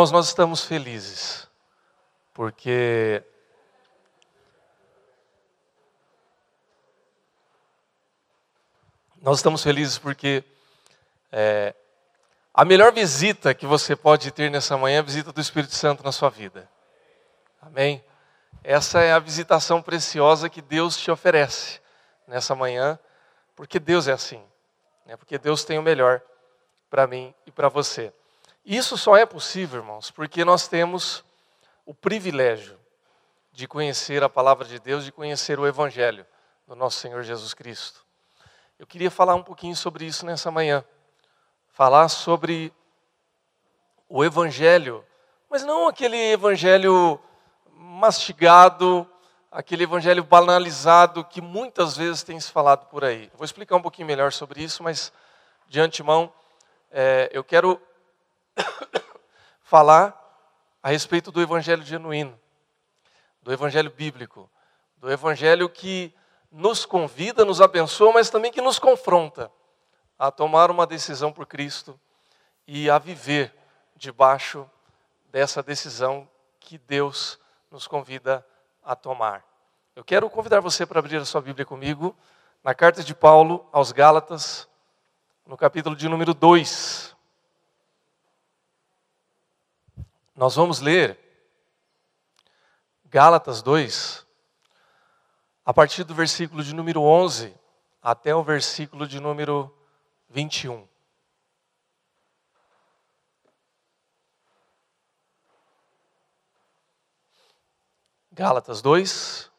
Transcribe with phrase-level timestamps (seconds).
[0.00, 1.46] Irmãos, nós estamos felizes,
[2.32, 3.22] porque
[9.20, 10.42] nós estamos felizes porque
[11.30, 11.74] é,
[12.54, 16.02] a melhor visita que você pode ter nessa manhã é a visita do Espírito Santo
[16.02, 16.66] na sua vida.
[17.60, 18.02] Amém?
[18.64, 21.78] Essa é a visitação preciosa que Deus te oferece
[22.26, 22.98] nessa manhã,
[23.54, 24.42] porque Deus é assim,
[25.04, 25.14] né?
[25.18, 26.22] porque Deus tem o melhor
[26.88, 28.10] para mim e para você.
[28.70, 31.24] Isso só é possível, irmãos, porque nós temos
[31.84, 32.78] o privilégio
[33.50, 36.24] de conhecer a palavra de Deus, de conhecer o Evangelho
[36.68, 38.06] do nosso Senhor Jesus Cristo.
[38.78, 40.84] Eu queria falar um pouquinho sobre isso nessa manhã.
[41.72, 42.72] Falar sobre
[44.08, 45.04] o Evangelho,
[45.50, 47.20] mas não aquele Evangelho
[47.72, 49.04] mastigado,
[49.50, 53.32] aquele Evangelho banalizado que muitas vezes tem se falado por aí.
[53.34, 55.12] Vou explicar um pouquinho melhor sobre isso, mas
[55.66, 56.32] de antemão,
[56.92, 57.82] é, eu quero
[59.62, 60.16] falar
[60.82, 62.38] a respeito do evangelho genuíno,
[63.42, 64.50] do evangelho bíblico,
[64.96, 66.14] do evangelho que
[66.50, 69.50] nos convida, nos abençoa, mas também que nos confronta
[70.18, 71.98] a tomar uma decisão por Cristo
[72.66, 73.54] e a viver
[73.96, 74.68] debaixo
[75.30, 76.28] dessa decisão
[76.58, 77.38] que Deus
[77.70, 78.44] nos convida
[78.84, 79.44] a tomar.
[79.94, 82.16] Eu quero convidar você para abrir a sua Bíblia comigo
[82.62, 84.68] na carta de Paulo aos Gálatas,
[85.46, 87.09] no capítulo de número 2.
[90.40, 91.18] Nós vamos ler
[93.04, 94.26] Gálatas 2,
[95.66, 97.54] a partir do versículo de número 11
[98.00, 99.70] até o versículo de número
[100.30, 100.88] 21.
[108.32, 109.52] Gálatas 2,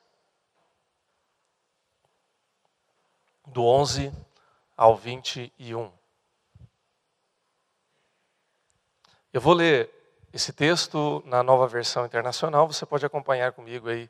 [3.45, 4.11] do 11
[4.75, 5.93] ao 21.
[9.31, 10.00] Eu vou ler
[10.33, 14.09] esse texto, na nova versão internacional, você pode acompanhar comigo aí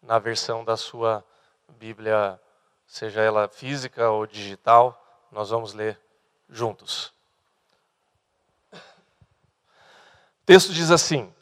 [0.00, 1.24] na versão da sua
[1.70, 2.40] Bíblia,
[2.86, 6.00] seja ela física ou digital, nós vamos ler
[6.48, 7.12] juntos.
[8.72, 11.34] O texto diz assim: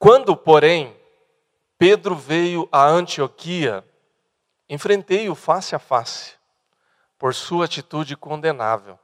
[0.00, 0.96] Quando, porém,
[1.78, 3.84] Pedro veio a Antioquia,
[4.68, 6.34] enfrentei-o face a face,
[7.16, 8.98] por sua atitude condenável.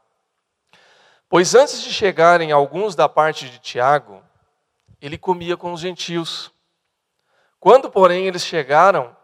[1.28, 4.22] Pois antes de chegarem alguns da parte de Tiago,
[5.00, 6.50] ele comia com os gentios.
[7.61, 9.15] Quando, porém, eles chegaram,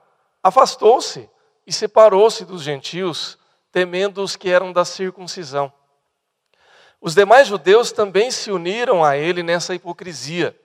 [0.42, 1.30] afastou-se
[1.66, 3.38] e separou-se dos gentios,
[3.72, 5.72] temendo os que eram da circuncisão.
[7.00, 10.58] Os demais judeus também se uniram a ele nessa hipocrisia,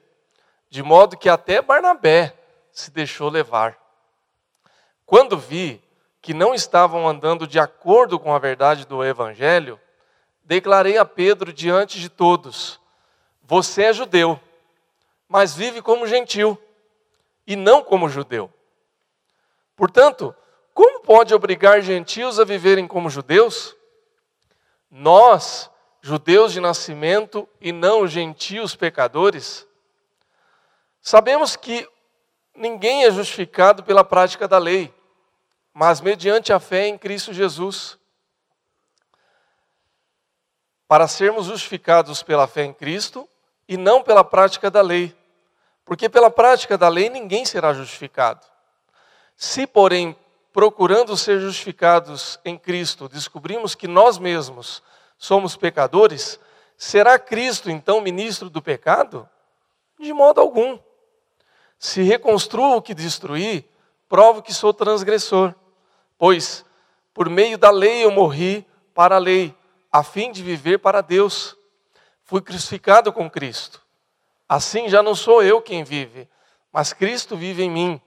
[0.70, 2.36] de modo que até Barnabé
[2.72, 3.78] se deixou levar.
[5.06, 5.82] Quando vi
[6.22, 9.80] que não estavam andando de acordo com a verdade do evangelho,
[10.50, 12.82] declarei a Pedro diante de todos:
[13.44, 14.40] Você é judeu,
[15.28, 16.60] mas vive como gentil
[17.46, 18.52] e não como judeu.
[19.76, 20.36] Portanto,
[20.74, 23.76] como pode obrigar gentios a viverem como judeus?
[24.90, 25.70] Nós,
[26.02, 29.68] judeus de nascimento e não gentios pecadores,
[31.00, 31.88] sabemos que
[32.56, 34.92] ninguém é justificado pela prática da lei,
[35.72, 37.99] mas mediante a fé em Cristo Jesus
[40.90, 43.30] para sermos justificados pela fé em Cristo
[43.68, 45.16] e não pela prática da lei.
[45.86, 48.44] Porque pela prática da lei ninguém será justificado.
[49.36, 50.16] Se, porém,
[50.52, 54.82] procurando ser justificados em Cristo, descobrimos que nós mesmos
[55.16, 56.40] somos pecadores,
[56.76, 59.30] será Cristo então ministro do pecado?
[60.00, 60.80] De modo algum.
[61.78, 63.64] Se reconstruo o que destruí,
[64.08, 65.54] provo que sou transgressor.
[66.18, 66.66] Pois,
[67.14, 69.56] por meio da lei eu morri para a lei,
[69.92, 71.58] a fim de viver para Deus.
[72.24, 73.82] Fui crucificado com Cristo.
[74.48, 76.28] Assim já não sou eu quem vive,
[76.72, 78.02] mas Cristo vive em mim.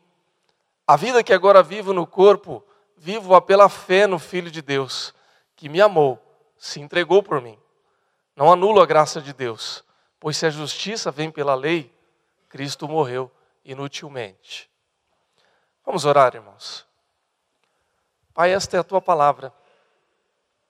[0.86, 2.64] A vida que agora vivo no corpo,
[2.96, 5.14] vivo-a pela fé no Filho de Deus,
[5.56, 6.20] que me amou,
[6.56, 7.58] se entregou por mim.
[8.34, 9.84] Não anulo a graça de Deus,
[10.18, 11.92] pois se a justiça vem pela lei,
[12.48, 13.30] Cristo morreu
[13.64, 14.70] inutilmente.
[15.84, 16.86] Vamos orar, irmãos.
[18.34, 19.52] Pai, esta é a tua palavra.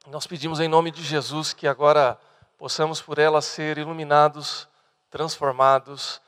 [0.07, 2.19] Nós pedimos em nome de Jesus que agora
[2.59, 4.69] possamos por ela ser iluminados,
[5.09, 6.21] transformados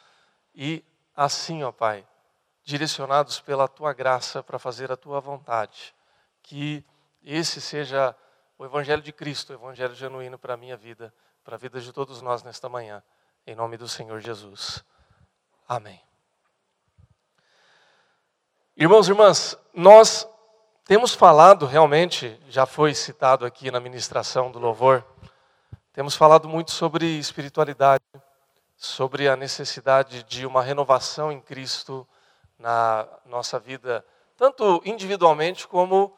[0.54, 0.84] e
[1.14, 2.06] assim, ó Pai,
[2.62, 5.92] direcionados pela tua graça para fazer a tua vontade.
[6.40, 6.84] Que
[7.20, 8.14] esse seja
[8.56, 11.12] o evangelho de Cristo, o evangelho genuíno para a minha vida,
[11.42, 13.02] para a vida de todos nós nesta manhã,
[13.44, 14.84] em nome do Senhor Jesus.
[15.68, 16.00] Amém.
[18.76, 20.28] Irmãos e irmãs, nós
[20.84, 25.02] temos falado realmente, já foi citado aqui na ministração do louvor,
[25.94, 28.04] temos falado muito sobre espiritualidade,
[28.76, 32.06] sobre a necessidade de uma renovação em Cristo
[32.58, 34.04] na nossa vida,
[34.36, 36.14] tanto individualmente como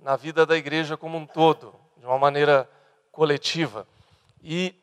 [0.00, 2.70] na vida da igreja como um todo, de uma maneira
[3.10, 3.84] coletiva.
[4.40, 4.80] E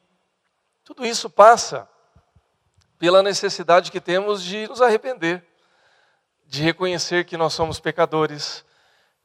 [0.83, 1.87] tudo isso passa
[2.99, 5.41] pela necessidade que temos de nos arrepender,
[6.45, 8.65] de reconhecer que nós somos pecadores,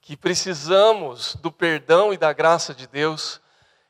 [0.07, 3.41] que precisamos do perdão e da graça de Deus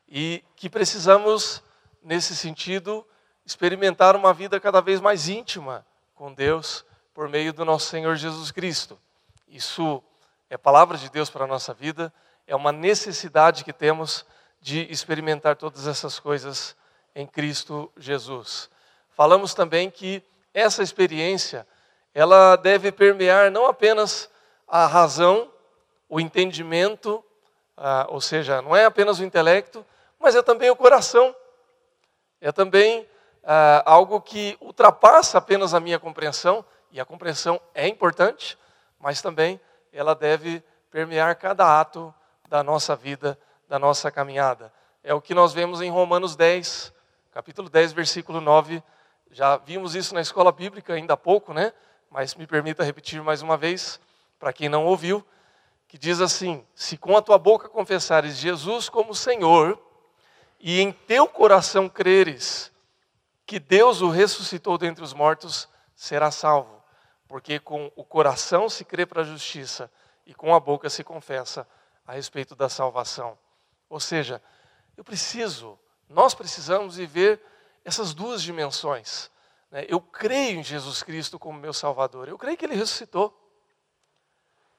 [0.08, 1.62] e que precisamos,
[2.02, 3.06] nesse sentido,
[3.44, 5.84] experimentar uma vida cada vez mais íntima
[6.14, 8.98] com Deus por meio do nosso Senhor Jesus Cristo.
[9.46, 10.02] Isso
[10.48, 12.10] é palavra de Deus para a nossa vida,
[12.46, 14.24] é uma necessidade que temos
[14.58, 16.74] de experimentar todas essas coisas
[17.14, 18.70] em Cristo Jesus.
[19.10, 20.22] Falamos também que
[20.54, 21.66] essa experiência,
[22.14, 24.30] ela deve permear não apenas
[24.66, 25.52] a razão
[26.08, 27.24] o entendimento,
[27.76, 29.84] ah, ou seja, não é apenas o intelecto,
[30.18, 31.34] mas é também o coração.
[32.40, 33.06] É também
[33.44, 38.56] ah, algo que ultrapassa apenas a minha compreensão, e a compreensão é importante,
[38.98, 39.60] mas também
[39.92, 42.14] ela deve permear cada ato
[42.48, 43.38] da nossa vida,
[43.68, 44.72] da nossa caminhada.
[45.02, 46.92] É o que nós vemos em Romanos 10,
[47.32, 48.82] capítulo 10, versículo 9.
[49.30, 51.72] Já vimos isso na escola bíblica ainda há pouco, né?
[52.10, 54.00] Mas me permita repetir mais uma vez,
[54.38, 55.24] para quem não ouviu
[55.88, 59.80] que diz assim: Se com a tua boca confessares Jesus como Senhor,
[60.58, 62.72] e em teu coração creres
[63.46, 66.82] que Deus o ressuscitou dentre os mortos, será salvo.
[67.28, 69.90] Porque com o coração se crê para a justiça
[70.24, 71.66] e com a boca se confessa
[72.06, 73.38] a respeito da salvação.
[73.88, 74.42] Ou seja,
[74.96, 75.78] eu preciso,
[76.08, 77.40] nós precisamos viver
[77.84, 79.30] essas duas dimensões.
[79.70, 79.84] Né?
[79.88, 83.45] Eu creio em Jesus Cristo como meu Salvador, eu creio que Ele ressuscitou.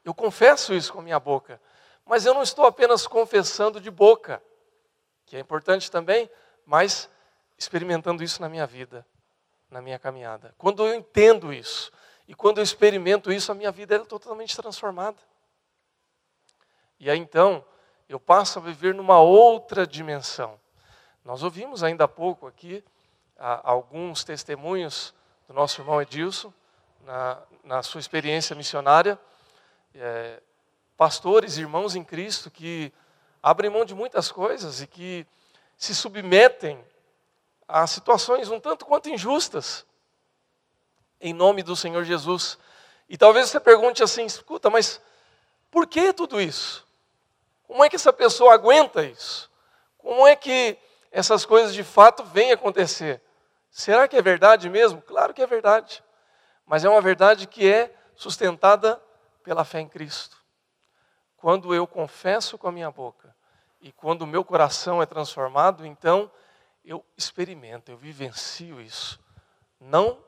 [0.08, 1.60] Eu confesso isso com a minha boca.
[2.06, 4.42] Mas eu não estou apenas confessando de boca,
[5.26, 6.32] que é importante também,
[6.66, 7.10] mas
[7.58, 9.06] experimentando isso na minha vida,
[9.70, 10.56] na minha caminhada.
[10.58, 11.92] Quando eu entendo isso
[12.26, 15.18] e quando eu experimento isso, a minha vida é totalmente transformada.
[16.98, 17.66] E aí então,
[18.08, 20.58] eu passo a viver numa outra dimensão.
[21.26, 22.82] Nós ouvimos ainda há pouco aqui
[23.38, 25.14] alguns testemunhos
[25.50, 26.54] do nosso irmão Edilson,
[27.02, 29.20] na, na sua experiência missionária
[29.96, 30.42] é,
[30.96, 32.92] pastores, irmãos em Cristo que
[33.42, 35.26] abrem mão de muitas coisas e que
[35.78, 36.84] se submetem
[37.68, 39.86] a situações um tanto quanto injustas,
[41.20, 42.58] em nome do Senhor Jesus.
[43.10, 45.02] E talvez você pergunte assim: escuta, mas
[45.70, 46.86] por que tudo isso?
[47.68, 49.52] Como é que essa pessoa aguenta isso?
[49.98, 50.78] Como é que
[51.12, 53.22] essas coisas de fato vêm acontecer?
[53.70, 55.02] Será que é verdade mesmo?
[55.02, 56.04] Claro que é verdade.
[56.66, 59.02] Mas é uma verdade que é sustentada
[59.48, 60.44] pela fé em Cristo.
[61.38, 63.34] Quando eu confesso com a minha boca
[63.80, 66.30] e quando o meu coração é transformado, então
[66.84, 69.18] eu experimento, eu vivencio isso.
[69.80, 70.22] Não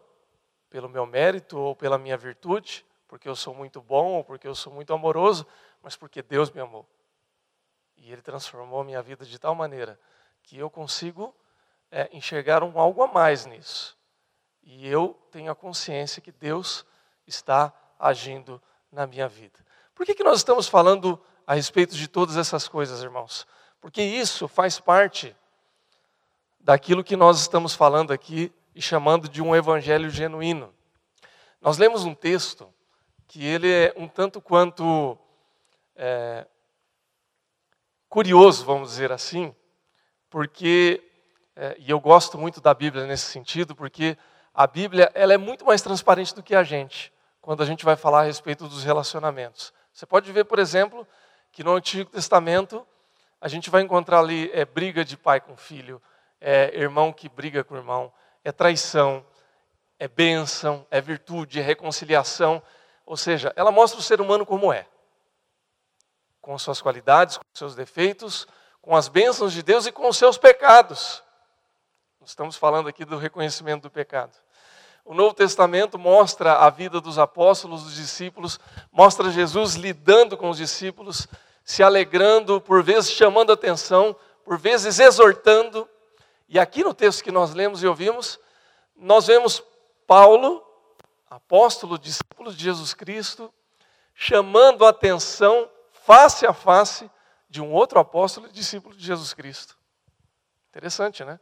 [0.69, 4.55] pelo meu mérito ou pela minha virtude, porque eu sou muito bom ou porque eu
[4.55, 5.45] sou muito amoroso,
[5.83, 6.87] mas porque Deus me amou.
[7.97, 9.99] E Ele transformou a minha vida de tal maneira
[10.43, 11.35] que eu consigo
[11.91, 13.97] é, enxergar um algo a mais nisso.
[14.63, 16.85] E eu tenho a consciência que Deus
[17.27, 19.59] está agindo na minha vida.
[19.93, 23.45] Por que, que nós estamos falando a respeito de todas essas coisas, irmãos?
[23.81, 25.35] Porque isso faz parte
[26.59, 30.73] daquilo que nós estamos falando aqui e chamando de um evangelho genuíno.
[31.61, 32.71] Nós lemos um texto
[33.27, 35.17] que ele é um tanto quanto
[35.95, 36.47] é,
[38.07, 39.53] curioso, vamos dizer assim,
[40.29, 41.03] porque,
[41.55, 44.17] é, e eu gosto muito da Bíblia nesse sentido, porque
[44.53, 47.13] a Bíblia ela é muito mais transparente do que a gente
[47.49, 49.73] quando a gente vai falar a respeito dos relacionamentos.
[49.91, 51.07] Você pode ver, por exemplo,
[51.51, 52.85] que no Antigo Testamento
[53.41, 55.99] a gente vai encontrar ali é, briga de pai com filho,
[56.39, 58.13] é irmão que briga com irmão,
[58.43, 59.25] é traição,
[59.97, 62.61] é bênção, é virtude, é reconciliação.
[63.03, 64.85] Ou seja, ela mostra o ser humano como é,
[66.39, 68.45] com suas qualidades, com seus defeitos,
[68.79, 71.23] com as bênçãos de Deus e com os seus pecados.
[72.23, 74.37] Estamos falando aqui do reconhecimento do pecado.
[75.09, 78.59] O Novo Testamento mostra a vida dos apóstolos, dos discípulos,
[78.91, 81.27] mostra Jesus lidando com os discípulos,
[81.63, 85.89] se alegrando, por vezes chamando atenção, por vezes exortando.
[86.47, 88.39] E aqui no texto que nós lemos e ouvimos,
[88.95, 89.63] nós vemos
[90.05, 90.63] Paulo,
[91.27, 93.51] apóstolo, discípulo de Jesus Cristo,
[94.13, 95.67] chamando atenção
[96.05, 97.09] face a face
[97.49, 99.75] de um outro apóstolo e discípulo de Jesus Cristo.
[100.69, 101.39] Interessante, né?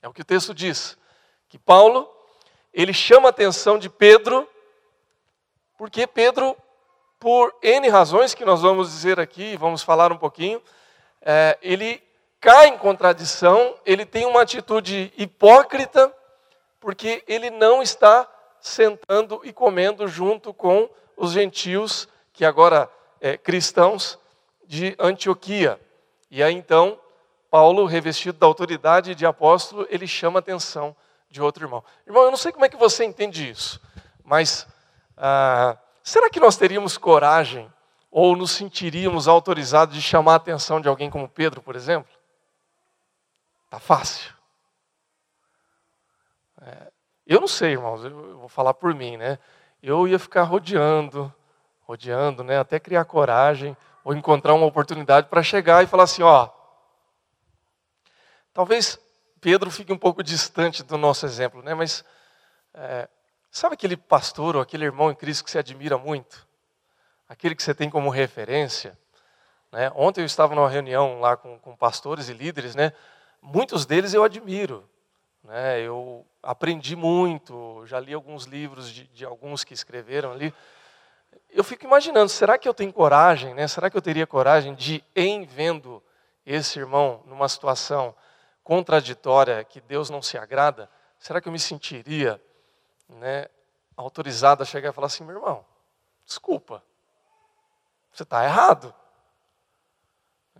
[0.00, 0.96] É o que o texto diz
[1.48, 2.10] que Paulo,
[2.72, 4.48] ele chama a atenção de Pedro,
[5.78, 6.56] porque Pedro,
[7.18, 10.60] por N razões que nós vamos dizer aqui, vamos falar um pouquinho,
[11.22, 12.02] é, ele
[12.40, 16.12] cai em contradição, ele tem uma atitude hipócrita,
[16.80, 18.28] porque ele não está
[18.60, 24.18] sentando e comendo junto com os gentios, que agora é, cristãos
[24.66, 25.80] de Antioquia.
[26.30, 26.98] E aí então,
[27.50, 30.94] Paulo, revestido da autoridade de apóstolo, ele chama atenção
[31.30, 31.84] de outro irmão.
[32.06, 33.80] Irmão, eu não sei como é que você entende isso,
[34.24, 34.66] mas
[35.16, 37.72] ah, será que nós teríamos coragem
[38.10, 42.10] ou nos sentiríamos autorizados de chamar a atenção de alguém como Pedro, por exemplo?
[43.68, 44.32] Tá fácil.
[46.62, 46.92] É,
[47.26, 49.38] eu não sei, irmãos, eu vou falar por mim, né?
[49.82, 51.32] Eu ia ficar rodeando,
[51.82, 52.58] rodeando, né?
[52.58, 56.48] Até criar coragem ou encontrar uma oportunidade para chegar e falar assim, ó.
[58.52, 58.98] Talvez
[59.46, 61.72] Pedro fique um pouco distante do nosso exemplo, né?
[61.72, 62.04] Mas
[62.74, 63.08] é,
[63.48, 66.44] sabe aquele pastor ou aquele irmão em Cristo que você admira muito?
[67.28, 68.98] Aquele que você tem como referência?
[69.70, 69.88] Né?
[69.94, 72.92] Ontem eu estava numa reunião lá com, com pastores e líderes, né?
[73.40, 74.82] Muitos deles eu admiro.
[75.44, 75.80] Né?
[75.80, 80.52] Eu aprendi muito, já li alguns livros de, de, alguns que escreveram ali.
[81.50, 83.68] Eu fico imaginando, será que eu tenho coragem, né?
[83.68, 86.02] será que eu teria coragem de, em vendo
[86.44, 88.12] esse irmão numa situação
[88.66, 92.42] contraditória, que Deus não se agrada, será que eu me sentiria
[93.08, 93.46] né,
[93.96, 95.64] autorizado a chegar e falar assim, meu irmão,
[96.24, 96.82] desculpa,
[98.10, 98.92] você está errado?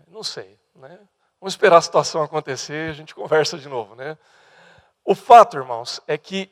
[0.06, 1.00] Não sei, né?
[1.40, 4.16] Vamos esperar a situação acontecer e a gente conversa de novo, né?
[5.04, 6.48] O fato, irmãos, é que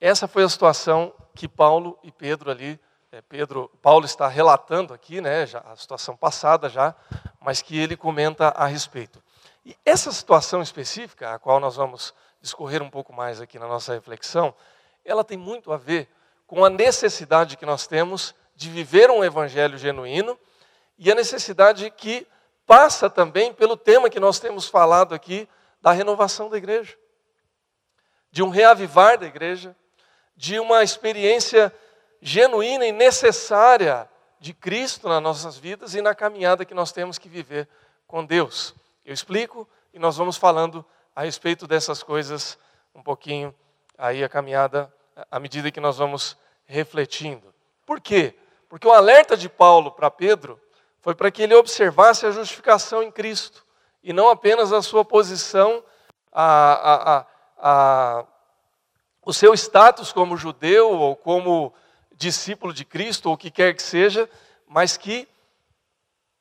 [0.00, 2.80] essa foi a situação que Paulo e Pedro ali,
[3.12, 6.94] é, Pedro, Paulo está relatando aqui, né, já, a situação passada já,
[7.40, 9.22] mas que ele comenta a respeito.
[9.64, 13.94] E essa situação específica, a qual nós vamos discorrer um pouco mais aqui na nossa
[13.94, 14.54] reflexão,
[15.04, 16.08] ela tem muito a ver
[16.46, 20.38] com a necessidade que nós temos de viver um evangelho genuíno
[20.98, 22.26] e a necessidade que
[22.66, 25.48] passa também pelo tema que nós temos falado aqui
[25.80, 26.96] da renovação da igreja
[28.34, 29.76] de um reavivar da igreja,
[30.36, 31.72] de uma experiência
[32.20, 37.28] genuína e necessária de Cristo nas nossas vidas e na caminhada que nós temos que
[37.28, 37.68] viver
[38.08, 38.74] com Deus.
[39.04, 40.84] Eu explico e nós vamos falando
[41.14, 42.58] a respeito dessas coisas
[42.94, 43.54] um pouquinho
[43.98, 44.92] aí a caminhada
[45.30, 47.54] à medida que nós vamos refletindo.
[47.84, 48.34] Por quê?
[48.68, 50.60] Porque o alerta de Paulo para Pedro
[51.00, 53.64] foi para que ele observasse a justificação em Cristo
[54.02, 55.84] e não apenas a sua posição
[56.32, 57.26] a, a,
[57.58, 58.26] a,
[59.22, 61.74] o seu status como judeu ou como
[62.16, 64.28] discípulo de Cristo, ou o que quer que seja,
[64.66, 65.28] mas que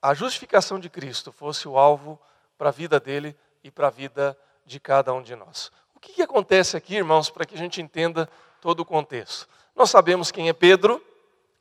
[0.01, 2.19] a justificação de Cristo fosse o alvo
[2.63, 5.69] para a vida dele e para a vida de cada um de nós.
[5.93, 8.29] O que, que acontece aqui, irmãos, para que a gente entenda
[8.61, 9.49] todo o contexto?
[9.75, 11.05] Nós sabemos quem é Pedro,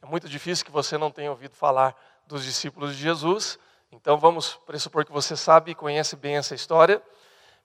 [0.00, 3.58] é muito difícil que você não tenha ouvido falar dos discípulos de Jesus,
[3.90, 7.02] então vamos pressupor que você sabe e conhece bem essa história.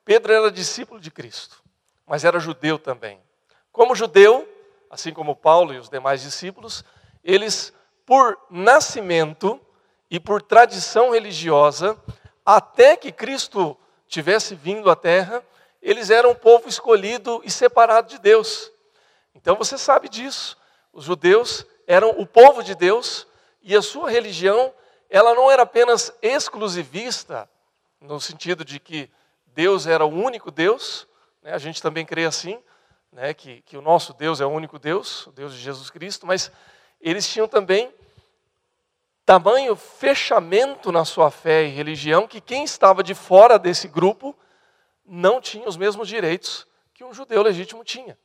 [0.03, 1.62] Pedro era discípulo de Cristo
[2.08, 3.20] mas era judeu também.
[3.72, 4.48] Como judeu,
[4.89, 6.84] assim como Paulo e os demais discípulos,
[7.22, 7.74] eles,
[8.06, 9.60] por nascimento
[10.10, 12.01] e por tradição religiosa,
[12.48, 13.77] até que Cristo
[14.08, 15.44] tivesse vindo à terra,
[15.82, 18.72] eles eram um povo escolhido e separado de Deus.
[19.36, 20.58] Então você sabe disso.
[20.94, 23.27] Os judeus eram o povo de Deus
[23.62, 24.74] e a sua religião,
[25.10, 27.50] ela não era apenas exclusivista,
[28.00, 29.12] no sentido de que
[29.48, 31.06] Deus era o único Deus,
[31.44, 31.51] né?
[31.51, 32.58] A gente também crê assim,
[33.12, 33.34] né?
[33.34, 36.50] que, que o nosso Deus é o único Deus, o Deus de Jesus Cristo, mas
[37.01, 37.94] eles tinham também
[39.27, 44.34] tamanho fechamento na sua fé e religião que quem estava de fora desse grupo
[45.05, 48.17] não tinha os mesmos direitos que um judeu legítimo tinha.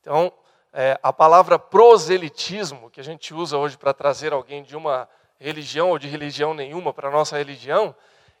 [0.00, 0.32] Então,
[0.72, 5.08] é, a palavra proselitismo, que a gente usa hoje para trazer alguém de uma
[5.38, 7.94] religião ou de religião nenhuma para a nossa religião,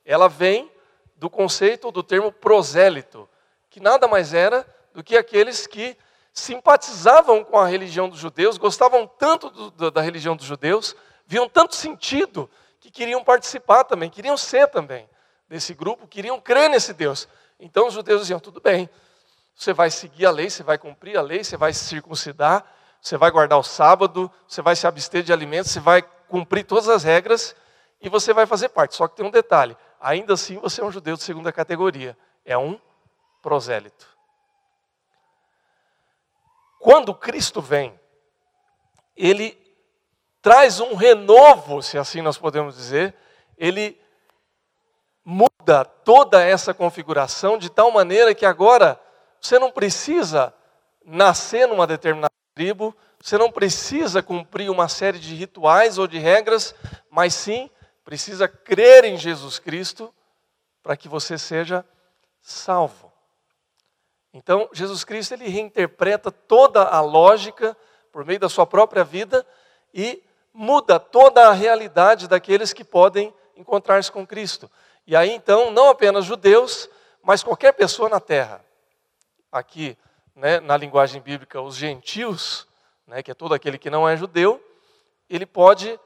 [0.04, 0.68] ela vem
[1.14, 3.28] do conceito do termo prosélito,
[3.70, 5.96] que nada mais era do que aqueles que
[6.32, 10.96] simpatizavam com a religião dos judeus, gostavam tanto do, da religião dos judeus,
[11.28, 15.08] viam tanto sentido que queriam participar também, queriam ser também
[15.46, 17.28] desse grupo, queriam crer nesse Deus.
[17.60, 18.88] Então os judeus diziam: tudo bem,
[19.54, 22.64] você vai seguir a lei, você vai cumprir a lei, você vai se circuncidar,
[23.00, 26.88] você vai guardar o sábado, você vai se abster de alimentos, você vai cumprir todas
[26.88, 27.54] as regras
[28.00, 28.96] e você vai fazer parte.
[28.96, 32.56] Só que tem um detalhe: ainda assim você é um judeu de segunda categoria, é
[32.56, 32.80] um
[33.42, 34.08] prosélito.
[36.80, 38.00] Quando Cristo vem,
[39.14, 39.67] ele
[40.40, 43.14] traz um renovo, se assim nós podemos dizer,
[43.56, 44.00] ele
[45.24, 48.98] muda toda essa configuração de tal maneira que agora
[49.40, 50.54] você não precisa
[51.04, 56.74] nascer numa determinada tribo, você não precisa cumprir uma série de rituais ou de regras,
[57.10, 57.70] mas sim
[58.04, 60.14] precisa crer em Jesus Cristo
[60.82, 61.84] para que você seja
[62.40, 63.12] salvo.
[64.32, 67.76] Então, Jesus Cristo ele reinterpreta toda a lógica
[68.12, 69.46] por meio da sua própria vida
[69.92, 70.22] e
[70.58, 74.68] muda toda a realidade daqueles que podem encontrar-se com Cristo.
[75.06, 76.90] E aí então, não apenas judeus,
[77.22, 78.64] mas qualquer pessoa na terra.
[79.52, 79.96] Aqui,
[80.34, 82.66] né, na linguagem bíblica, os gentios,
[83.06, 84.60] né, que é todo aquele que não é judeu,
[85.30, 85.98] ele pode,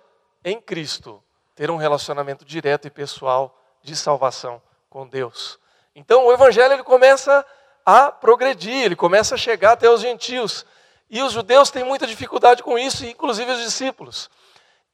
[0.44, 1.22] em Cristo,
[1.54, 5.58] ter um relacionamento direto e pessoal de salvação com Deus.
[5.94, 7.42] Então, o evangelho ele começa
[7.86, 10.66] a progredir, ele começa a chegar até os gentios.
[11.08, 14.30] E os judeus têm muita dificuldade com isso, inclusive os discípulos.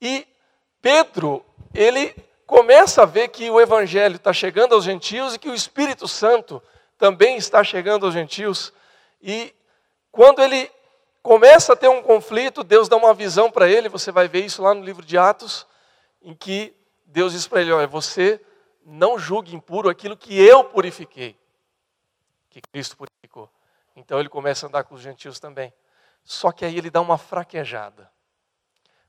[0.00, 0.26] E
[0.80, 2.14] Pedro, ele
[2.46, 6.62] começa a ver que o evangelho está chegando aos gentios e que o Espírito Santo
[6.96, 8.72] também está chegando aos gentios.
[9.20, 9.54] E
[10.10, 10.70] quando ele
[11.22, 14.62] começa a ter um conflito, Deus dá uma visão para ele, você vai ver isso
[14.62, 15.66] lá no livro de Atos,
[16.22, 16.74] em que
[17.04, 18.40] Deus diz para ele: Olha, você
[18.84, 21.36] não julgue impuro aquilo que eu purifiquei
[22.60, 23.50] que Cristo purificou.
[23.94, 25.72] Então ele começa a andar com os gentios também.
[26.24, 28.10] Só que aí ele dá uma fraquejada.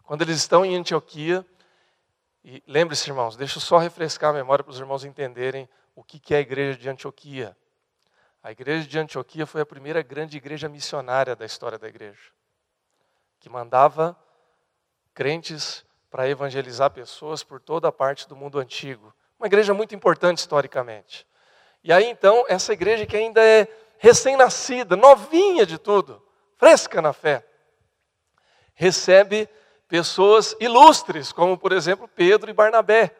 [0.09, 1.45] Quando eles estão em Antioquia,
[2.43, 6.33] e lembre-se, irmãos, deixa eu só refrescar a memória para os irmãos entenderem o que
[6.33, 7.55] é a igreja de Antioquia.
[8.41, 12.31] A igreja de Antioquia foi a primeira grande igreja missionária da história da igreja,
[13.39, 14.17] que mandava
[15.13, 19.13] crentes para evangelizar pessoas por toda a parte do mundo antigo.
[19.39, 21.27] Uma igreja muito importante historicamente.
[21.83, 23.67] E aí então, essa igreja que ainda é
[23.99, 26.19] recém-nascida, novinha de tudo,
[26.57, 27.45] fresca na fé,
[28.73, 29.47] recebe
[29.89, 33.13] pessoas ilustres, como por exemplo Pedro e Barnabé,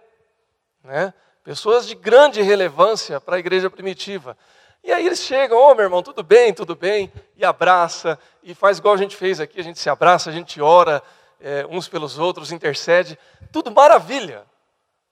[0.81, 1.13] né?
[1.43, 4.37] pessoas de grande relevância para a igreja primitiva.
[4.81, 8.55] E aí eles chegam, ô oh, meu irmão, tudo bem, tudo bem, e abraça, e
[8.55, 11.03] faz igual a gente fez aqui, a gente se abraça, a gente ora
[11.41, 13.19] é, uns pelos outros, intercede,
[13.51, 14.45] tudo maravilha.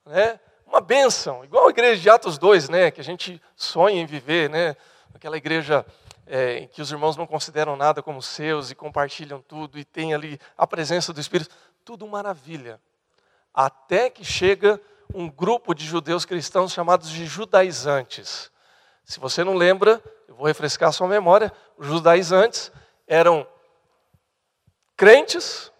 [0.05, 0.39] Né?
[0.67, 4.49] uma bênção, igual a igreja de Atos 2, né, que a gente sonha em viver,
[4.49, 4.75] né,
[5.15, 5.85] aquela igreja
[6.27, 10.13] é, em que os irmãos não consideram nada como seus e compartilham tudo e tem
[10.13, 12.79] ali a presença do Espírito, tudo maravilha.
[13.53, 14.79] Até que chega
[15.13, 18.51] um grupo de judeus cristãos chamados de judaizantes.
[19.05, 22.71] Se você não lembra, eu vou refrescar a sua memória, os judaizantes
[23.07, 23.47] eram
[24.97, 25.71] crentes,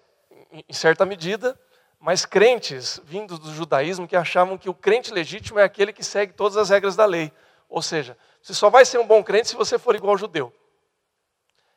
[0.51, 1.59] em certa medida,
[1.99, 6.31] mas crentes vindos do judaísmo que achavam que o crente legítimo é aquele que segue
[6.31, 7.33] todas as regras da lei.
[7.67, 10.53] Ou seja, você só vai ser um bom crente se você for igual ao judeu.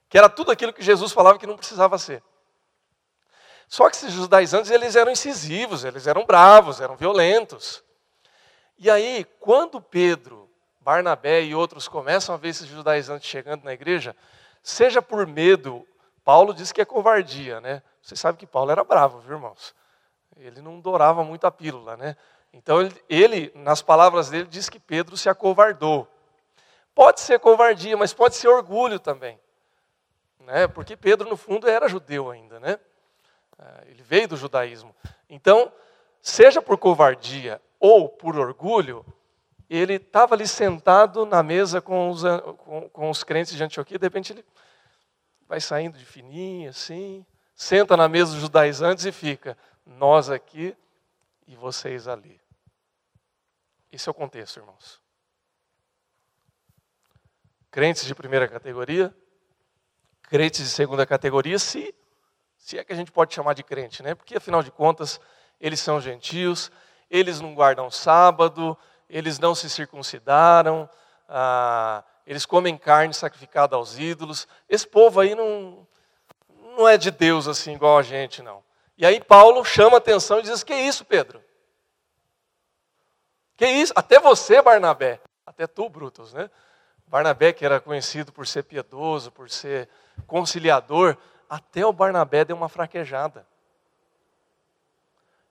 [0.09, 2.23] Que era tudo aquilo que Jesus falava que não precisava ser.
[3.67, 7.83] Só que esses judaizantes, eles eram incisivos, eles eram bravos, eram violentos.
[8.79, 10.49] E aí, quando Pedro,
[10.81, 14.15] Barnabé e outros começam a ver esses judaizantes chegando na igreja,
[14.63, 15.85] seja por medo,
[16.25, 17.83] Paulo diz que é covardia, né?
[18.01, 19.75] Você sabe que Paulo era bravo, viu, irmãos?
[20.37, 22.17] Ele não dourava muito a pílula, né?
[22.53, 26.09] Então ele, ele, nas palavras dele, diz que Pedro se acovardou.
[26.95, 29.39] Pode ser covardia, mas pode ser orgulho também.
[30.41, 30.67] Né?
[30.67, 32.79] Porque Pedro, no fundo, era judeu ainda, né?
[33.59, 34.95] Ah, ele veio do judaísmo.
[35.29, 35.73] Então,
[36.21, 39.05] seja por covardia ou por orgulho,
[39.69, 42.23] ele estava ali sentado na mesa com os,
[42.59, 44.45] com, com os crentes de Antioquia, de repente ele
[45.47, 47.25] vai saindo de fininho, assim,
[47.55, 50.77] senta na mesa dos judaizantes e fica nós aqui
[51.47, 52.41] e vocês ali.
[53.93, 55.01] Esse é o contexto, irmãos.
[57.71, 59.15] Crentes de primeira categoria,
[60.23, 61.95] crentes de segunda categoria, se,
[62.57, 64.15] se é que a gente pode chamar de crente, né?
[64.15, 65.21] Porque afinal de contas,
[65.61, 66.71] eles são gentios,
[67.09, 68.77] eles não guardam sábado,
[69.09, 70.89] eles não se circuncidaram,
[71.29, 74.47] ah, eles comem carne sacrificada aos ídolos.
[74.69, 75.87] Esse povo aí não,
[76.77, 78.63] não é de Deus assim igual a gente, não.
[78.97, 81.43] E aí Paulo chama atenção e diz: Que isso, Pedro?
[83.57, 83.93] Que isso?
[83.97, 85.21] Até você, Barnabé.
[85.45, 86.51] Até tu, Brutus, né?
[87.11, 89.89] Barnabé, que era conhecido por ser piedoso, por ser
[90.29, 91.17] conciliador,
[91.49, 93.45] até o Barnabé deu uma fraquejada.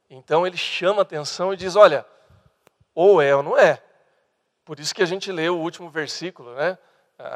[0.10, 2.06] Então ele chama atenção e diz: Olha,
[2.96, 3.84] ou é ou não é.
[4.64, 6.78] Por isso que a gente lê o último versículo, né?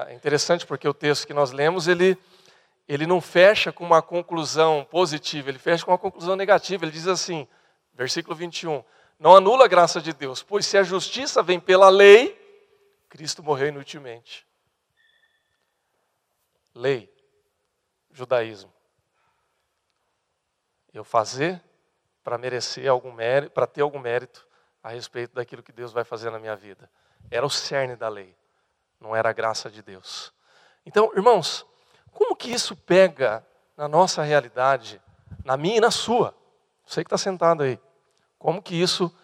[0.08, 2.18] É interessante porque o texto que nós lemos, ele
[2.88, 6.86] ele não fecha com uma conclusão positiva, ele fecha com uma conclusão negativa.
[6.86, 7.48] Ele diz assim,
[7.94, 8.84] versículo 21,
[9.20, 12.43] não anula a graça de Deus, pois se a justiça vem pela lei,
[13.13, 14.43] Cristo morreu inutilmente.
[16.73, 17.15] Lei,
[18.12, 18.73] judaísmo.
[20.91, 21.63] Eu fazer
[22.23, 24.47] para merecer algum mérito, para ter algum mérito
[24.82, 26.89] a respeito daquilo que Deus vai fazer na minha vida.
[27.30, 28.36] Era o cerne da lei,
[28.99, 30.34] não era a graça de Deus.
[30.84, 31.67] Então, irmãos,
[32.12, 33.45] como que isso pega
[33.78, 34.99] na nossa realidade,
[35.45, 36.36] na minha e na sua?
[36.84, 37.80] Você que está sentado aí.
[38.39, 39.15] Como que isso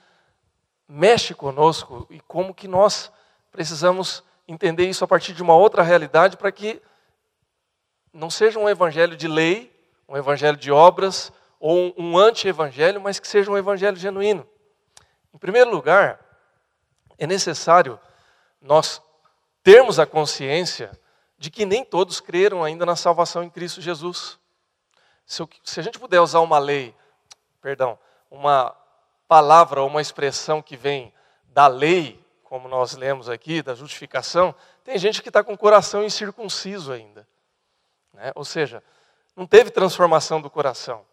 [0.87, 3.11] mexe conosco e como que nós
[3.51, 6.81] precisamos entender isso a partir de uma outra realidade para que
[8.13, 9.71] não seja um evangelho de lei,
[10.07, 14.47] um evangelho de obras ou um anti-evangelho, mas que seja um evangelho genuíno.
[15.33, 16.19] Em primeiro lugar,
[17.17, 17.99] é necessário
[18.61, 19.01] nós
[19.63, 20.91] termos a consciência
[21.37, 24.39] de que nem todos creram ainda na salvação em Cristo Jesus.
[25.25, 26.95] Se, se a gente puder usar uma lei,
[27.61, 27.99] perdão,
[28.31, 28.75] uma
[29.27, 31.13] palavra ou uma expressão que vem
[31.45, 36.03] da lei, como nós lemos aqui, da justificação, tem gente que está com o coração
[36.03, 37.27] incircunciso ainda.
[38.11, 38.31] Né?
[38.33, 38.83] Ou seja,
[39.35, 41.05] não teve transformação do coração.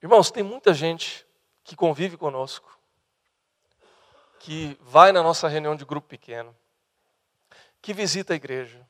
[0.00, 1.26] Irmãos, tem muita gente
[1.64, 2.78] que convive conosco,
[4.38, 6.54] que vai na nossa reunião de grupo pequeno,
[7.82, 8.86] que visita a igreja,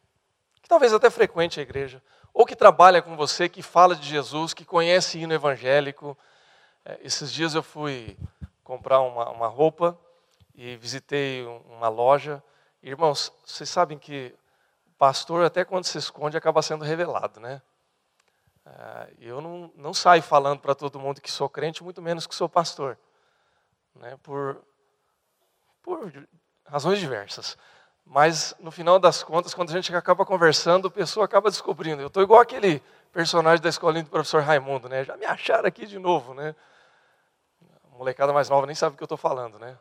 [0.61, 2.03] que talvez até frequente a igreja,
[2.35, 6.19] ou que trabalha com você, que fala de Jesus, que conhece hino evangélico.
[6.85, 8.15] É, esses dias eu fui
[8.63, 9.99] comprar uma, uma roupa
[10.59, 12.43] e visitei uma loja.
[12.83, 14.35] Irmãos, vocês sabem que
[14.89, 17.63] o pastor, até quando se esconde, acaba sendo revelado, né?
[18.67, 22.35] É, eu não, não saio falando para todo mundo que sou crente, muito menos que
[22.35, 22.99] sou pastor,
[23.95, 24.19] né?
[24.21, 24.61] por,
[25.81, 26.13] por
[26.67, 27.57] razões diversas.
[28.05, 32.03] Mas, no final das contas, quando a gente acaba conversando, a pessoa acaba descobrindo.
[32.03, 35.05] Eu estou igual aquele personagem da escolinha do professor Raimundo, né?
[35.05, 36.53] Já me acharam aqui de novo, né?
[37.85, 39.79] A molecada mais nova nem sabe o que eu estou falando, né?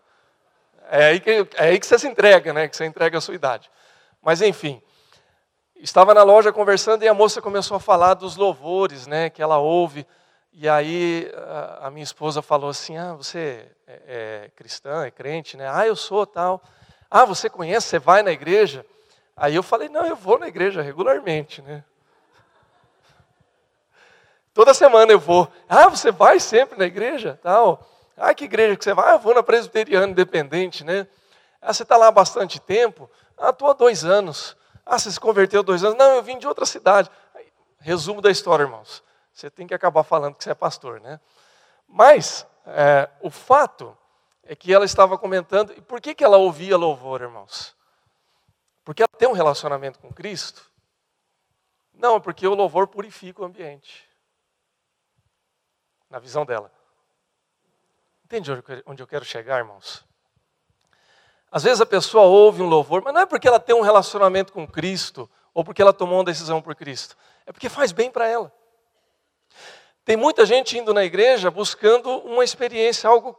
[0.89, 2.67] É aí, que, é aí que você se entrega, né?
[2.67, 3.69] Que você entrega a sua idade.
[4.21, 4.81] Mas, enfim,
[5.75, 9.29] estava na loja conversando e a moça começou a falar dos louvores, né?
[9.29, 10.05] Que ela ouve.
[10.51, 11.31] E aí
[11.81, 14.01] a, minha esposa falou assim: Ah, você é,
[14.45, 15.69] é cristã, é crente, né?
[15.71, 16.63] Ah, eu sou tal.
[17.09, 18.85] Ah, você conhece, você vai na igreja?
[19.35, 21.83] Aí eu falei, não, eu vou na igreja regularmente, né?
[24.51, 25.47] Toda semana eu vou.
[25.69, 27.39] Ah, você vai sempre na igreja?
[27.43, 27.87] Tal.
[28.17, 29.11] Ah, que igreja que você vai?
[29.11, 31.07] Ah, eu vou na presbiteriana independente, né?
[31.61, 33.09] Ah, você está lá há bastante tempo?
[33.37, 34.57] Ah, estou há dois anos.
[34.83, 35.97] Ah, você se converteu há dois anos?
[35.97, 37.11] Não, eu vim de outra cidade.
[37.79, 39.03] Resumo da história, irmãos.
[39.31, 41.19] Você tem que acabar falando que você é pastor, né?
[41.87, 43.95] Mas, é, o fato
[44.43, 47.75] é que ela estava comentando, e por que, que ela ouvia louvor, irmãos?
[48.83, 50.71] Porque ela tem um relacionamento com Cristo?
[51.93, 54.09] Não, porque o louvor purifica o ambiente.
[56.09, 56.71] Na visão dela.
[58.27, 58.51] Entende
[58.85, 60.03] onde eu quero chegar, irmãos?
[61.49, 64.51] Às vezes a pessoa ouve um louvor, mas não é porque ela tem um relacionamento
[64.51, 67.15] com Cristo, ou porque ela tomou uma decisão por Cristo.
[67.45, 68.51] É porque faz bem para ela.
[70.03, 73.33] Tem muita gente indo na igreja buscando uma experiência, algo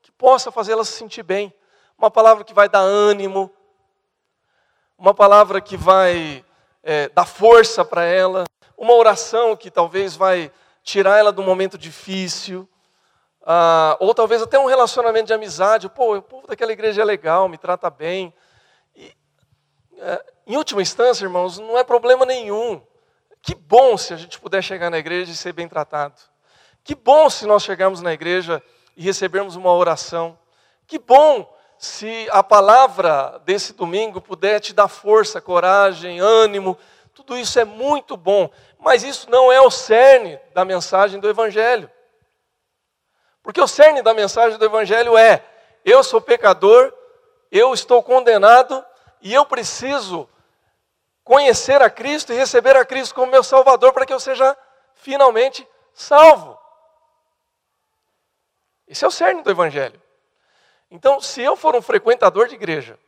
[0.00, 1.52] que possa fazê-la se sentir bem.
[1.98, 3.54] Uma palavra que vai dar ânimo,
[4.96, 6.42] uma palavra que vai
[6.82, 10.50] é, dar força para ela, uma oração que talvez vai
[10.82, 12.66] tirar ela um momento difícil,
[13.42, 15.88] ah, ou talvez até um relacionamento de amizade.
[15.88, 18.34] Pô, o povo daquela igreja é legal, me trata bem.
[18.94, 19.14] E,
[19.98, 22.80] é, em última instância, irmãos, não é problema nenhum.
[23.42, 26.20] Que bom se a gente puder chegar na igreja e ser bem tratado.
[26.84, 28.62] Que bom se nós chegarmos na igreja
[28.96, 30.38] e recebermos uma oração.
[30.86, 36.76] Que bom se a palavra desse domingo puder te dar força, coragem, ânimo.
[37.14, 41.90] Tudo isso é muito bom, mas isso não é o cerne da mensagem do Evangelho.
[43.42, 45.44] Porque o cerne da mensagem do Evangelho é:
[45.84, 46.92] eu sou pecador,
[47.50, 48.84] eu estou condenado
[49.20, 50.28] e eu preciso
[51.24, 54.56] conhecer a Cristo e receber a Cristo como meu Salvador para que eu seja
[54.94, 56.58] finalmente salvo.
[58.86, 60.00] Esse é o cerne do Evangelho.
[60.90, 62.98] Então, se eu for um frequentador de igreja,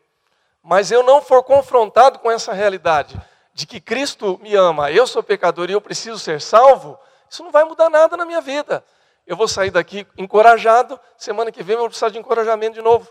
[0.62, 3.20] mas eu não for confrontado com essa realidade
[3.52, 7.50] de que Cristo me ama, eu sou pecador e eu preciso ser salvo, isso não
[7.50, 8.84] vai mudar nada na minha vida.
[9.26, 13.10] Eu vou sair daqui encorajado, semana que vem eu vou precisar de encorajamento de novo.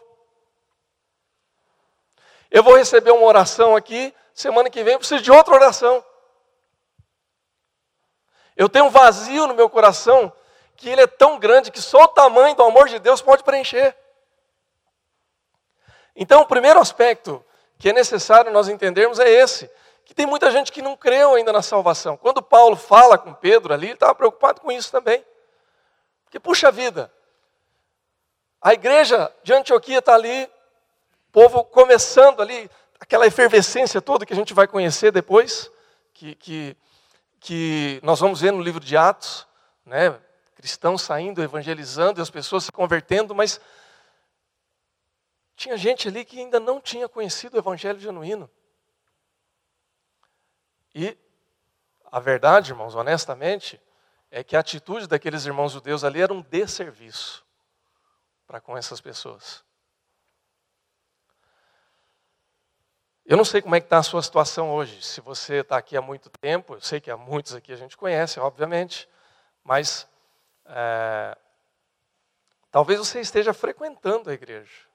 [2.50, 6.04] Eu vou receber uma oração aqui, semana que vem eu preciso de outra oração.
[8.58, 10.32] Eu tenho um vazio no meu coração
[10.76, 13.96] que ele é tão grande que só o tamanho do amor de Deus pode preencher.
[16.16, 17.44] Então, o primeiro aspecto
[17.78, 19.72] que é necessário nós entendermos é esse:
[20.04, 22.18] que tem muita gente que não creu ainda na salvação.
[22.18, 25.26] Quando Paulo fala com Pedro ali, ele estava preocupado com isso também.
[26.32, 27.14] Porque, puxa vida,
[28.62, 30.46] a igreja de Antioquia está ali,
[31.28, 35.70] o povo começando ali, aquela efervescência toda que a gente vai conhecer depois,
[36.14, 36.78] que, que,
[37.38, 39.46] que nós vamos ver no livro de Atos,
[39.86, 40.18] né?
[40.56, 43.60] cristãos saindo, evangelizando e as pessoas se convertendo, mas
[45.58, 48.50] tinha gente ali que ainda não tinha conhecido o evangelho genuíno.
[50.96, 51.18] E
[52.10, 53.82] a verdade, irmãos, honestamente,
[54.32, 57.46] é que a atitude daqueles irmãos judeus ali era um desserviço
[58.48, 59.64] para com essas pessoas.
[63.26, 65.02] Eu não sei como é que está a sua situação hoje.
[65.02, 67.96] Se você está aqui há muito tempo, eu sei que há muitos aqui a gente
[67.98, 69.08] conhece, obviamente,
[69.64, 70.08] mas
[70.66, 71.38] é,
[72.72, 74.88] talvez você esteja frequentando a igreja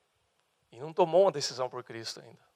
[0.73, 2.47] e não tomou uma decisão por Cristo ainda.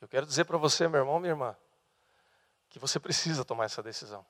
[0.00, 1.56] Eu quero dizer para você, meu irmão, minha irmã,
[2.68, 4.26] que você precisa tomar essa decisão.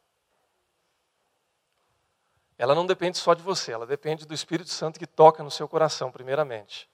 [2.63, 5.67] Ela não depende só de você, ela depende do Espírito Santo que toca no seu
[5.67, 6.89] coração, primeiramente.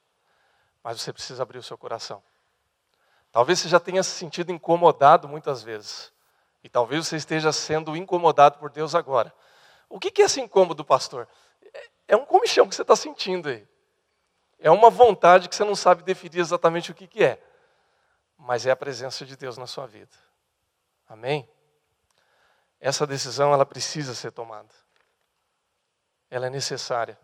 [0.83, 2.23] Mas você precisa abrir o seu coração.
[3.31, 6.11] Talvez você já tenha se sentido incomodado muitas vezes.
[6.65, 9.31] E talvez você esteja sendo incomodado por Deus agora.
[9.91, 11.29] O que é esse incômodo, pastor?
[12.07, 13.69] É um comichão que você está sentindo aí.
[14.59, 17.39] É uma vontade que você não sabe definir exatamente o que, que é.
[18.39, 20.17] Mas é a presença de Deus na sua vida.
[21.07, 21.47] Amém?
[22.81, 24.88] Essa decisão ela precisa ser tomada.
[26.31, 27.19] Ela é necessária.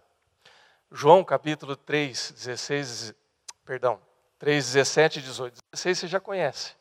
[0.91, 3.15] João capítulo 3, 16,
[3.65, 4.01] perdão,
[4.39, 5.59] 3, 17 e 18.
[5.73, 6.75] 16 você já conhece,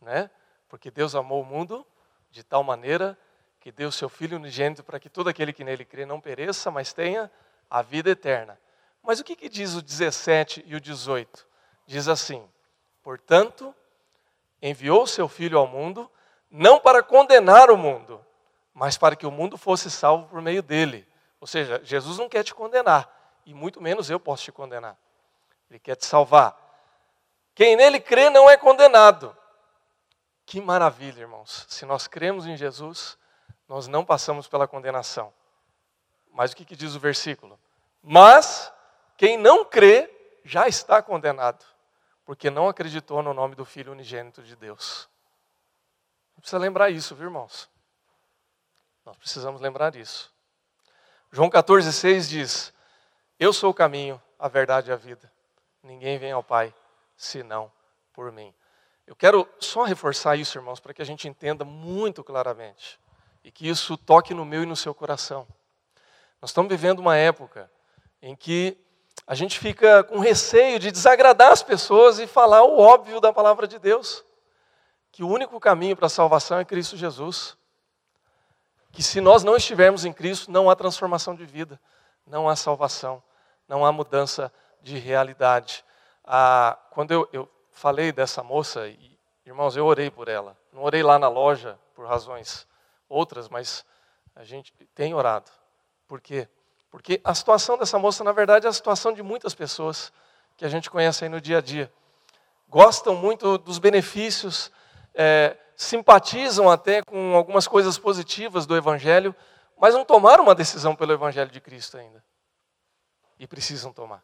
[0.00, 0.30] né?
[0.68, 1.86] Porque Deus amou o mundo
[2.30, 3.18] de tal maneira
[3.60, 6.92] que deu seu Filho unigênito para que todo aquele que nele crê não pereça, mas
[6.92, 7.30] tenha
[7.68, 8.58] a vida eterna.
[9.02, 11.46] Mas o que, que diz o 17 e o 18?
[11.86, 12.46] Diz assim:
[13.02, 13.74] Portanto,
[14.60, 16.10] enviou seu Filho ao mundo,
[16.50, 18.24] não para condenar o mundo,
[18.72, 21.06] mas para que o mundo fosse salvo por meio dele.
[21.40, 23.08] Ou seja, Jesus não quer te condenar,
[23.46, 24.96] e muito menos eu posso te condenar.
[25.70, 26.56] Ele quer te salvar.
[27.54, 29.36] Quem nele crê não é condenado.
[30.44, 31.66] Que maravilha, irmãos.
[31.68, 33.16] Se nós cremos em Jesus,
[33.68, 35.32] nós não passamos pela condenação.
[36.32, 37.58] Mas o que, que diz o versículo?
[38.02, 38.72] Mas
[39.16, 40.10] quem não crê
[40.44, 41.64] já está condenado,
[42.24, 45.08] porque não acreditou no nome do Filho unigênito de Deus.
[46.36, 47.68] Precisa lembrar isso, viu, irmãos?
[49.04, 50.32] Nós precisamos lembrar isso.
[51.32, 52.72] João 14,6 diz:
[53.38, 55.30] Eu sou o caminho, a verdade e a vida.
[55.82, 56.74] Ninguém vem ao Pai
[57.16, 57.70] senão
[58.12, 58.52] por mim.
[59.06, 62.98] Eu quero só reforçar isso, irmãos, para que a gente entenda muito claramente
[63.44, 65.46] e que isso toque no meu e no seu coração.
[66.40, 67.70] Nós estamos vivendo uma época
[68.20, 68.76] em que
[69.26, 73.66] a gente fica com receio de desagradar as pessoas e falar o óbvio da palavra
[73.66, 74.24] de Deus,
[75.12, 77.56] que o único caminho para a salvação é Cristo Jesus.
[78.92, 81.80] Que se nós não estivermos em Cristo, não há transformação de vida,
[82.26, 83.22] não há salvação,
[83.68, 85.84] não há mudança de realidade.
[86.24, 90.56] Ah, quando eu, eu falei dessa moça, e, irmãos, eu orei por ela.
[90.72, 92.66] Não orei lá na loja por razões
[93.08, 93.84] outras, mas
[94.34, 95.50] a gente tem orado.
[96.06, 96.48] Por quê?
[96.90, 100.12] Porque a situação dessa moça, na verdade, é a situação de muitas pessoas
[100.56, 101.92] que a gente conhece aí no dia a dia.
[102.68, 104.70] Gostam muito dos benefícios,
[105.14, 109.34] é, simpatizam até com algumas coisas positivas do Evangelho,
[109.80, 112.22] mas não tomaram uma decisão pelo Evangelho de Cristo ainda.
[113.38, 114.22] E precisam tomar.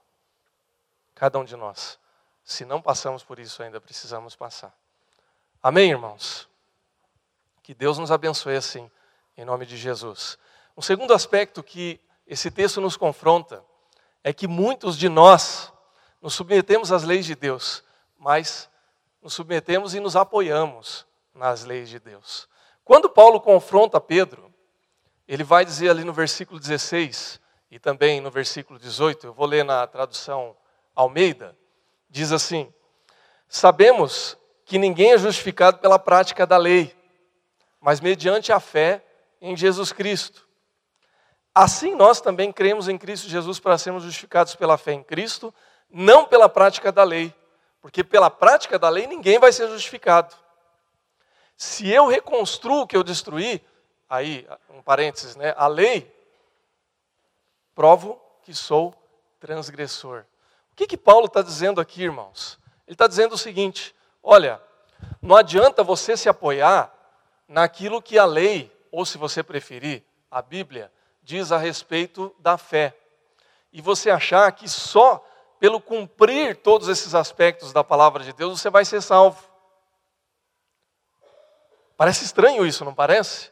[1.15, 1.99] Cada um de nós.
[2.45, 4.71] Se não passamos por isso ainda, precisamos passar.
[5.63, 6.47] Amém, irmãos?
[7.63, 8.91] Que Deus nos abençoe assim,
[9.35, 10.37] em nome de Jesus.
[10.77, 13.65] Um segundo aspecto que esse texto nos confronta
[14.23, 15.73] é que muitos de nós
[16.21, 17.83] nos submetemos às leis de Deus,
[18.19, 18.69] mas
[19.23, 22.49] nos submetemos e nos apoiamos nas leis de Deus.
[22.85, 24.53] Quando Paulo confronta Pedro,
[25.29, 29.65] ele vai dizer ali no versículo 16 e também no versículo 18, eu vou ler
[29.65, 30.57] na tradução
[30.95, 31.57] Almeida,
[32.09, 32.73] diz assim:
[33.49, 36.97] Sabemos que ninguém é justificado pela prática da lei,
[37.81, 39.05] mas mediante a fé
[39.41, 40.47] em Jesus Cristo.
[41.55, 45.53] Assim nós também cremos em Cristo Jesus para sermos justificados pela fé em Cristo,
[45.91, 47.35] não pela prática da lei,
[47.81, 50.35] porque pela prática da lei ninguém vai ser justificado.
[51.57, 53.65] Se eu reconstruo o que eu destruí,
[54.09, 55.55] aí, um parênteses, né?
[55.57, 56.15] A lei,
[57.75, 58.95] provo que sou
[59.41, 60.25] transgressor.
[60.73, 62.59] O que, que Paulo está dizendo aqui, irmãos?
[62.87, 64.61] Ele está dizendo o seguinte: olha,
[65.23, 66.93] não adianta você se apoiar
[67.49, 70.93] naquilo que a lei, ou se você preferir, a Bíblia,
[71.23, 72.95] diz a respeito da fé.
[73.73, 75.25] E você achar que só
[75.59, 79.43] pelo cumprir todos esses aspectos da palavra de Deus você vai ser salvo.
[81.97, 83.51] Parece estranho isso, não parece?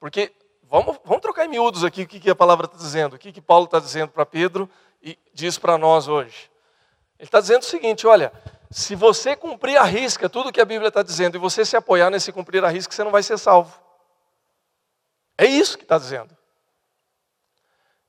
[0.00, 0.32] Porque,
[0.64, 3.32] vamos, vamos trocar em miúdos aqui o que, que a palavra está dizendo, o que,
[3.32, 4.68] que Paulo está dizendo para Pedro
[5.02, 6.50] e diz para nós hoje.
[7.18, 8.32] Ele está dizendo o seguinte: olha,
[8.70, 12.10] se você cumprir a risca tudo que a Bíblia está dizendo e você se apoiar
[12.10, 13.80] nesse cumprir a risca, você não vai ser salvo.
[15.38, 16.36] É isso que está dizendo.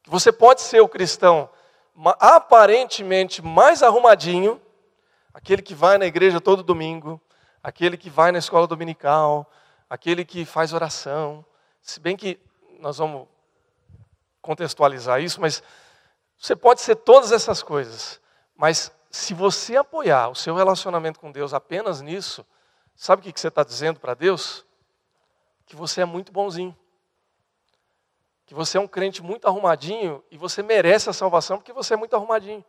[0.07, 1.49] Você pode ser o cristão
[2.19, 4.61] aparentemente mais arrumadinho,
[5.33, 7.21] aquele que vai na igreja todo domingo,
[7.61, 9.49] aquele que vai na escola dominical,
[9.89, 11.45] aquele que faz oração.
[11.81, 12.39] Se bem que
[12.79, 13.27] nós vamos
[14.41, 15.63] contextualizar isso, mas
[16.39, 18.21] Você pode ser todas essas coisas,
[18.55, 22.45] mas se você apoiar o seu relacionamento com Deus apenas nisso,
[22.95, 24.63] sabe o que você está dizendo para Deus?
[25.65, 26.77] Que você é muito bonzinho.
[28.45, 31.97] Que você é um crente muito arrumadinho e você merece a salvação porque você é
[31.97, 32.63] muito arrumadinho.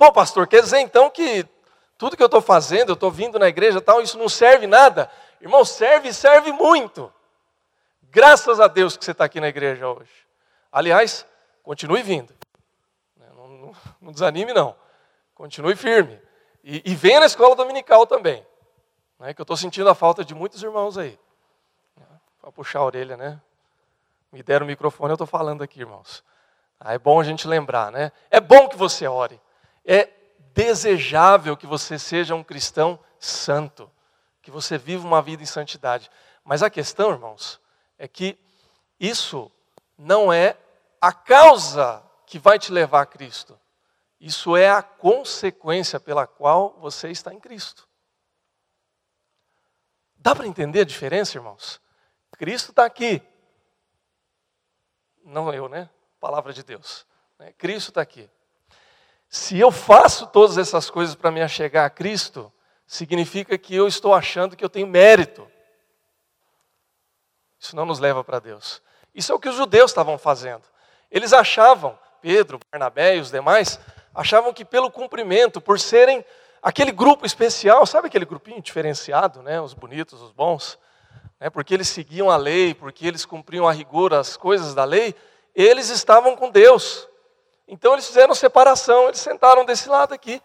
[0.00, 1.46] Pô, pastor, quer dizer então que
[1.98, 5.10] tudo que eu estou fazendo, eu estou vindo na igreja tal, isso não serve nada?
[5.42, 7.12] Irmão, serve serve muito.
[8.04, 10.10] Graças a Deus que você está aqui na igreja hoje.
[10.72, 11.26] Aliás,
[11.62, 12.34] continue vindo.
[13.14, 14.74] Não, não, não desanime, não.
[15.34, 16.18] Continue firme.
[16.64, 18.42] E, e, venha na escola dominical também.
[19.18, 21.18] Né, que eu estou sentindo a falta de muitos irmãos aí.
[22.40, 23.38] Para puxar a orelha, né?
[24.32, 26.24] Me deram o microfone, eu estou falando aqui, irmãos.
[26.80, 28.10] Ah, é bom a gente lembrar, né?
[28.30, 29.38] É bom que você ore.
[29.84, 30.08] É
[30.54, 33.90] desejável que você seja um cristão santo,
[34.42, 36.10] que você viva uma vida em santidade.
[36.44, 37.60] Mas a questão, irmãos,
[37.98, 38.38] é que
[38.98, 39.50] isso
[39.96, 40.56] não é
[41.00, 43.58] a causa que vai te levar a Cristo.
[44.20, 47.88] Isso é a consequência pela qual você está em Cristo.
[50.16, 51.80] Dá para entender a diferença, irmãos?
[52.36, 53.22] Cristo está aqui.
[55.24, 55.88] Não eu, né?
[56.18, 57.06] Palavra de Deus.
[57.38, 57.52] Né?
[57.52, 58.28] Cristo está aqui.
[59.30, 62.52] Se eu faço todas essas coisas para me achegar a Cristo,
[62.84, 65.48] significa que eu estou achando que eu tenho mérito.
[67.56, 68.82] Isso não nos leva para Deus.
[69.14, 70.62] Isso é o que os judeus estavam fazendo.
[71.08, 73.78] Eles achavam, Pedro, Barnabé e os demais,
[74.12, 76.24] achavam que pelo cumprimento, por serem
[76.60, 79.60] aquele grupo especial, sabe aquele grupinho diferenciado, né?
[79.60, 80.76] os bonitos, os bons,
[81.38, 81.48] né?
[81.48, 85.14] porque eles seguiam a lei, porque eles cumpriam a rigor as coisas da lei,
[85.54, 87.08] eles estavam com Deus.
[87.70, 90.42] Então eles fizeram separação, eles sentaram desse lado aqui.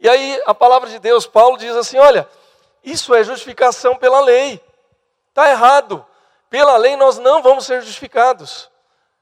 [0.00, 2.26] E aí a palavra de Deus, Paulo diz assim: olha,
[2.82, 4.58] isso é justificação pela lei.
[5.28, 6.04] Está errado.
[6.48, 8.70] Pela lei nós não vamos ser justificados.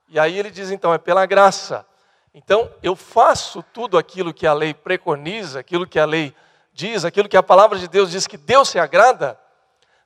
[0.08, 1.84] E aí ele diz então, é pela graça.
[2.32, 6.32] Então eu faço tudo aquilo que a lei preconiza, aquilo que a lei
[6.72, 9.36] diz, aquilo que a palavra de Deus diz que Deus se agrada,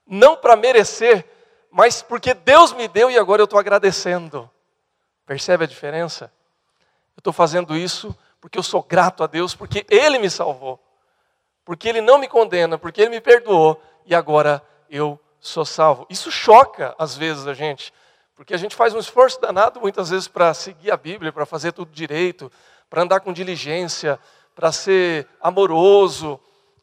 [0.06, 1.26] não para merecer,
[1.70, 4.50] mas porque Deus me deu e agora eu estou agradecendo.
[5.26, 6.32] Percebe a diferença?
[7.16, 10.78] Eu estou fazendo isso porque eu sou grato a Deus, porque Ele me salvou,
[11.64, 16.06] porque Ele não me condena, porque Ele me perdoou e agora eu sou salvo.
[16.10, 17.92] Isso choca às vezes a gente,
[18.34, 21.72] porque a gente faz um esforço danado muitas vezes para seguir a Bíblia, para fazer
[21.72, 22.50] tudo direito,
[22.90, 24.18] para andar com diligência,
[24.54, 26.38] para ser amoroso.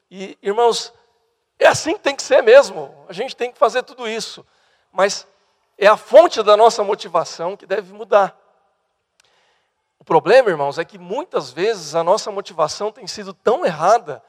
[0.10, 0.94] E, irmãos,
[1.60, 2.94] é assim que tem que ser mesmo.
[3.08, 4.46] A gente tem que fazer tudo isso.
[4.92, 5.28] Mas
[5.78, 8.38] é a fonte da nossa motivação que deve mudar.
[10.02, 14.20] O problema, irmãos, é que muitas vezes a nossa motivação tem sido tão errada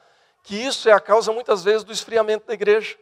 [0.43, 2.95] que isso é a causa muitas vezes do esfriamento da igreja.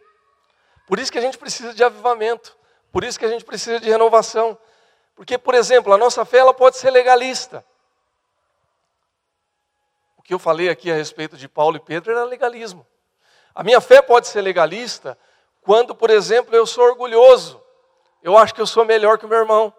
[0.87, 2.57] Por isso que a gente precisa de avivamento,
[2.89, 4.57] por isso que a gente precisa de renovação.
[5.17, 7.61] Porque, por exemplo, a nossa fé ela pode ser legalista.
[10.15, 12.87] O que eu falei aqui a respeito de Paulo e Pedro era legalismo.
[13.53, 15.19] A minha fé pode ser legalista
[15.59, 17.61] quando, por exemplo, eu sou orgulhoso.
[18.23, 19.73] Eu acho que eu sou melhor que o meu irmão.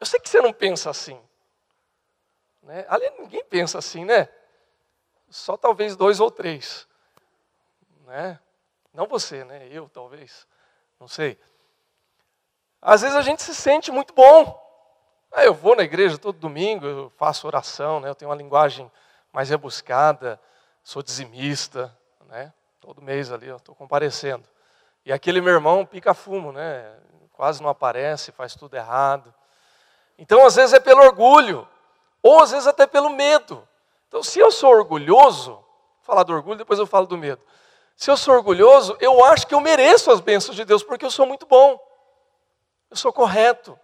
[0.00, 1.23] Eu sei que você não pensa assim.
[2.64, 2.84] Né?
[2.88, 4.28] Ali ninguém pensa assim, né?
[5.28, 6.88] Só talvez dois ou três.
[8.06, 8.38] Né?
[8.92, 9.68] Não você, né?
[9.70, 10.46] Eu talvez.
[10.98, 11.38] Não sei.
[12.80, 14.62] Às vezes a gente se sente muito bom.
[15.32, 18.08] Ah, eu vou na igreja todo domingo, eu faço oração, né?
[18.08, 18.90] eu tenho uma linguagem
[19.32, 20.40] mais rebuscada,
[20.82, 21.96] sou dizimista,
[22.26, 22.52] né?
[22.80, 24.48] todo mês ali estou comparecendo.
[25.04, 26.96] E aquele meu irmão pica fumo, né?
[27.32, 29.34] quase não aparece, faz tudo errado.
[30.16, 31.66] Então, às vezes é pelo orgulho,
[32.24, 33.68] ou às vezes até pelo medo.
[34.08, 35.64] Então, se eu sou orgulhoso, vou
[36.00, 37.42] falar do orgulho, depois eu falo do medo.
[37.94, 41.10] Se eu sou orgulhoso, eu acho que eu mereço as bênçãos de Deus, porque eu
[41.10, 41.78] sou muito bom.
[42.90, 43.78] Eu sou correto.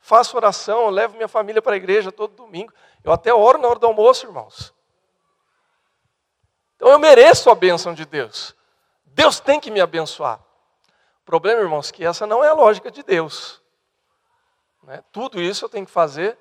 [0.00, 2.72] Faço oração, levo minha família para a igreja todo domingo.
[3.04, 4.74] Eu até oro na hora do almoço, irmãos.
[6.74, 8.54] Então eu mereço a bênção de Deus.
[9.04, 10.40] Deus tem que me abençoar.
[11.22, 13.62] O problema, irmãos, é que essa não é a lógica de Deus.
[14.82, 15.02] Né?
[15.12, 16.36] Tudo isso eu tenho que fazer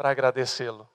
[0.00, 0.88] para agradecê-lo,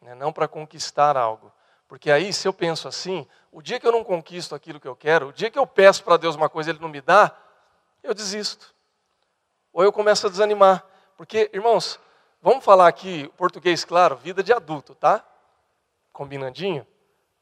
[0.00, 0.14] né?
[0.14, 1.52] não para conquistar algo.
[1.86, 4.96] Porque aí, se eu penso assim, o dia que eu não conquisto aquilo que eu
[4.96, 7.30] quero, o dia que eu peço para Deus uma coisa e Ele não me dá,
[8.02, 8.74] eu desisto.
[9.70, 10.82] Ou eu começo a desanimar.
[11.14, 12.00] Porque, irmãos,
[12.40, 15.22] vamos falar aqui, português claro, vida de adulto, tá?
[16.10, 16.86] Combinandinho?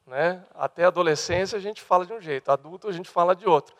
[0.05, 0.45] Né?
[0.57, 3.77] Até adolescência a gente fala de um jeito, adulto a gente fala de outro.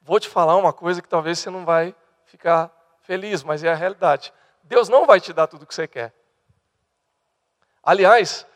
[0.00, 1.92] Vou te falar uma coisa que talvez você não vai
[2.26, 4.32] ficar feliz, mas é a realidade.
[4.62, 6.14] Deus não vai te dar tudo o que você quer.
[7.84, 8.46] Aliás,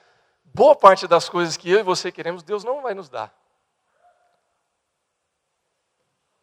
[0.44, 3.28] boa parte das coisas que eu e você queremos, Deus não vai nos dar.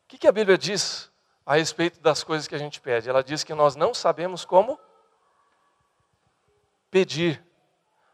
[0.03, 1.11] O que, que a Bíblia diz
[1.45, 3.09] a respeito das coisas que a gente pede.
[3.09, 4.79] Ela diz que nós não sabemos como
[6.89, 7.43] pedir.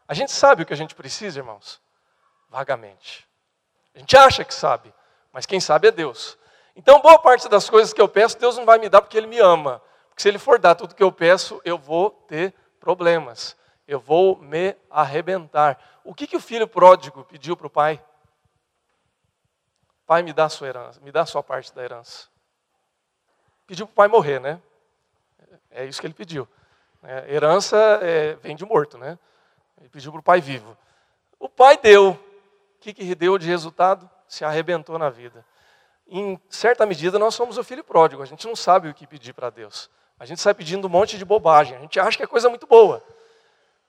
[0.06, 1.80] A gente sabe o que a gente precisa, irmãos?
[2.50, 3.26] Vagamente.
[3.94, 4.92] A gente acha que sabe,
[5.32, 6.36] mas quem sabe é Deus.
[6.76, 9.26] Então, boa parte das coisas que eu peço, Deus não vai me dar porque Ele
[9.26, 9.82] me ama.
[10.08, 13.56] Porque se Ele for dar tudo que eu peço, eu vou ter problemas.
[13.86, 15.78] Eu vou me arrebentar.
[16.04, 18.02] O que, que o filho pródigo pediu para o pai?
[20.06, 22.28] Pai, me dá a sua herança, me dá a sua parte da herança.
[23.66, 24.60] Pediu para o pai morrer, né?
[25.70, 26.46] É isso que ele pediu.
[27.02, 29.18] É, herança é, vem de morto, né?
[29.80, 30.76] Ele pediu para o pai vivo.
[31.38, 32.10] O pai deu.
[32.10, 32.18] O
[32.80, 34.08] que, que deu de resultado?
[34.28, 35.44] Se arrebentou na vida.
[36.06, 38.22] Em certa medida, nós somos o filho pródigo.
[38.22, 39.90] A gente não sabe o que pedir para Deus.
[40.18, 41.76] A gente sai pedindo um monte de bobagem.
[41.76, 43.02] A gente acha que é coisa muito boa.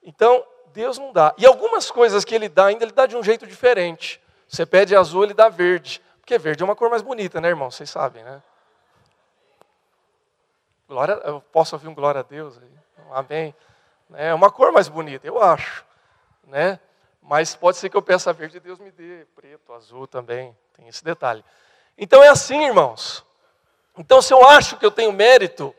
[0.03, 1.33] Então, Deus não dá.
[1.37, 4.21] E algumas coisas que Ele dá, ainda Ele dá de um jeito diferente.
[4.47, 6.01] Você pede azul, Ele dá verde.
[6.19, 7.69] Porque verde é uma cor mais bonita, né, irmão?
[7.69, 8.41] Vocês sabem, né?
[10.87, 12.71] Glória, eu posso ouvir um glória a Deus aí?
[13.11, 13.55] Amém.
[14.13, 15.85] É uma cor mais bonita, eu acho.
[16.45, 16.79] Né?
[17.21, 20.55] Mas pode ser que eu peça verde e Deus me dê preto, azul também.
[20.73, 21.43] Tem esse detalhe.
[21.97, 23.25] Então é assim, irmãos.
[23.97, 25.73] Então, se eu acho que eu tenho mérito,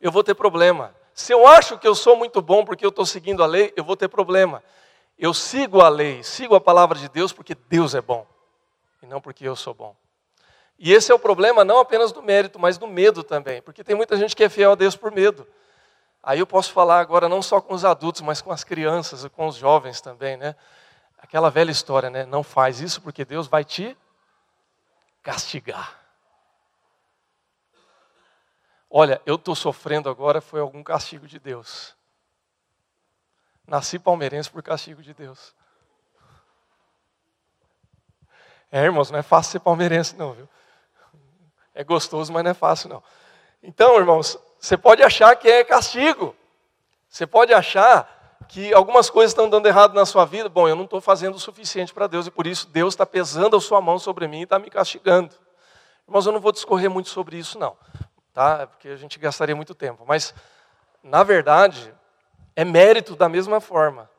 [0.00, 0.94] eu vou ter problema.
[1.14, 3.84] Se eu acho que eu sou muito bom porque eu estou seguindo a lei, eu
[3.84, 4.62] vou ter problema.
[5.18, 8.26] Eu sigo a lei, sigo a palavra de Deus porque Deus é bom
[9.02, 9.94] e não porque eu sou bom.
[10.78, 13.94] E esse é o problema não apenas do mérito, mas do medo também, porque tem
[13.94, 15.46] muita gente que é fiel a Deus por medo.
[16.22, 19.28] Aí eu posso falar agora não só com os adultos, mas com as crianças e
[19.28, 20.56] com os jovens também, né?
[21.18, 22.24] Aquela velha história, né?
[22.24, 23.96] Não faz isso porque Deus vai te
[25.22, 25.99] castigar.
[28.90, 31.94] Olha, eu estou sofrendo agora, foi algum castigo de Deus.
[33.64, 35.54] Nasci palmeirense por castigo de Deus.
[38.72, 40.48] É, irmãos, não é fácil ser palmeirense, não, viu?
[41.72, 43.02] É gostoso, mas não é fácil, não.
[43.62, 46.34] Então, irmãos, você pode achar que é castigo.
[47.08, 50.48] Você pode achar que algumas coisas estão dando errado na sua vida.
[50.48, 53.56] Bom, eu não estou fazendo o suficiente para Deus e por isso Deus está pesando
[53.56, 55.34] a sua mão sobre mim e está me castigando.
[56.08, 57.76] Irmãos, eu não vou discorrer muito sobre isso, não,
[58.32, 58.66] tá?
[58.66, 60.04] Porque a gente gastaria muito tempo.
[60.06, 60.34] Mas,
[61.02, 61.94] na verdade,
[62.54, 64.10] é mérito da mesma forma.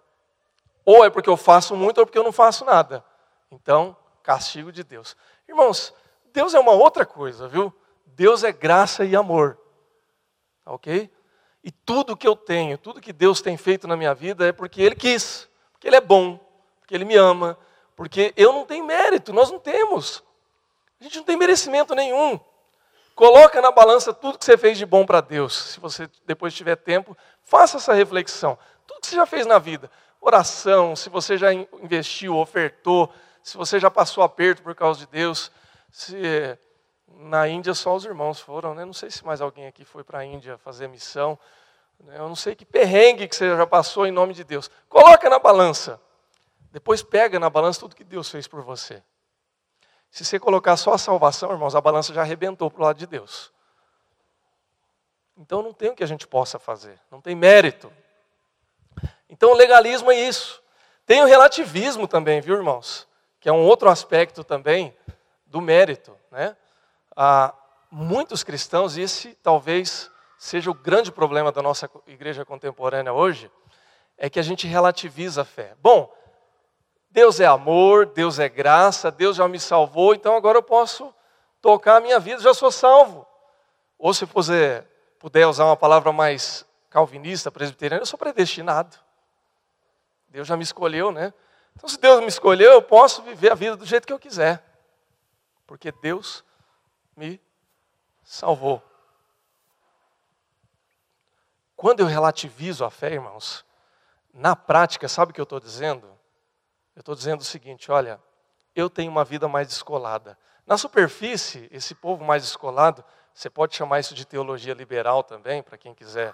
[0.85, 3.03] Ou é porque eu faço muito ou porque eu não faço nada.
[3.51, 5.15] Então, castigo de Deus.
[5.47, 5.93] Irmãos,
[6.33, 7.73] Deus é uma outra coisa, viu?
[8.05, 9.57] Deus é graça e amor.
[10.65, 11.09] Ok?
[11.63, 14.81] E tudo que eu tenho, tudo que Deus tem feito na minha vida é porque
[14.81, 16.39] Ele quis, porque Ele é bom,
[16.79, 17.57] porque Ele me ama,
[17.95, 20.23] porque eu não tenho mérito, nós não temos.
[20.99, 22.39] A gente não tem merecimento nenhum.
[23.21, 25.73] Coloca na balança tudo que você fez de bom para Deus.
[25.73, 28.57] Se você depois tiver tempo, faça essa reflexão.
[28.87, 29.91] Tudo que você já fez na vida.
[30.19, 33.13] Oração, se você já investiu, ofertou,
[33.43, 35.51] se você já passou aperto por causa de Deus,
[35.91, 36.57] se
[37.07, 38.85] na Índia só os irmãos foram, né?
[38.85, 41.37] Não sei se mais alguém aqui foi para a Índia fazer missão.
[41.99, 42.15] Né?
[42.17, 44.67] Eu não sei que perrengue que você já passou em nome de Deus.
[44.89, 46.01] Coloca na balança.
[46.71, 49.03] Depois pega na balança tudo que Deus fez por você.
[50.11, 53.07] Se você colocar só a salvação, irmãos, a balança já arrebentou para o lado de
[53.07, 53.51] Deus.
[55.37, 57.91] Então não tem o que a gente possa fazer, não tem mérito.
[59.29, 60.61] Então o legalismo é isso.
[61.05, 63.07] Tem o relativismo também, viu, irmãos?
[63.39, 64.95] Que é um outro aspecto também
[65.47, 66.55] do mérito, né?
[67.15, 67.53] a
[67.89, 73.51] muitos cristãos, e esse talvez seja o grande problema da nossa igreja contemporânea hoje,
[74.17, 75.75] é que a gente relativiza a fé.
[75.81, 76.13] Bom,
[77.11, 81.13] Deus é amor, Deus é graça, Deus já me salvou, então agora eu posso
[81.61, 83.27] tocar a minha vida, já sou salvo.
[83.99, 84.87] Ou se puder,
[85.47, 88.97] usar uma palavra mais calvinista, presbiteriana, eu sou predestinado.
[90.29, 91.33] Deus já me escolheu, né?
[91.75, 94.63] Então, se Deus me escolheu, eu posso viver a vida do jeito que eu quiser.
[95.67, 96.43] Porque Deus
[97.15, 97.41] me
[98.23, 98.81] salvou.
[101.75, 103.65] Quando eu relativizo a fé, irmãos,
[104.33, 106.20] na prática, sabe o que eu estou dizendo?
[106.95, 108.19] Eu estou dizendo o seguinte: olha,
[108.75, 110.37] eu tenho uma vida mais descolada.
[110.65, 115.77] Na superfície, esse povo mais descolado, você pode chamar isso de teologia liberal também, para
[115.77, 116.33] quem quiser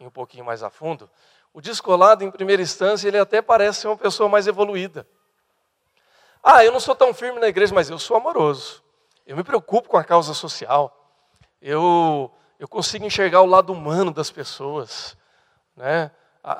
[0.00, 1.08] ir um pouquinho mais a fundo.
[1.52, 5.06] O descolado, em primeira instância, ele até parece ser uma pessoa mais evoluída.
[6.42, 8.82] Ah, eu não sou tão firme na igreja, mas eu sou amoroso.
[9.26, 10.94] Eu me preocupo com a causa social.
[11.60, 15.16] Eu, eu consigo enxergar o lado humano das pessoas.
[15.76, 16.10] Né?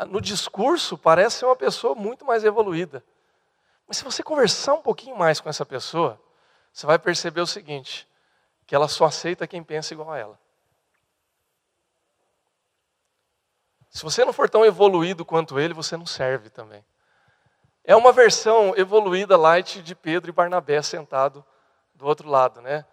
[0.09, 3.05] No discurso, parece ser uma pessoa muito mais evoluída.
[3.89, 6.21] Mas se você conversar um pouquinho mais com essa pessoa,
[6.71, 8.07] você vai perceber o seguinte:
[8.67, 10.39] que ela só aceita quem pensa igual a ela.
[13.89, 16.85] Se você não for tão evoluído quanto ele, você não serve também.
[17.83, 21.43] É uma versão evoluída light de Pedro e Barnabé sentado
[21.95, 22.85] do outro lado, né?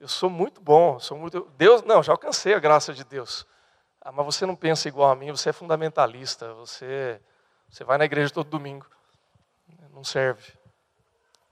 [0.00, 1.48] Eu sou muito bom, sou muito.
[1.56, 3.46] Deus, não, já alcancei a graça de Deus.
[4.00, 7.20] Ah, mas você não pensa igual a mim, você é fundamentalista, você,
[7.70, 8.86] você vai na igreja todo domingo.
[9.96, 10.52] Não serve.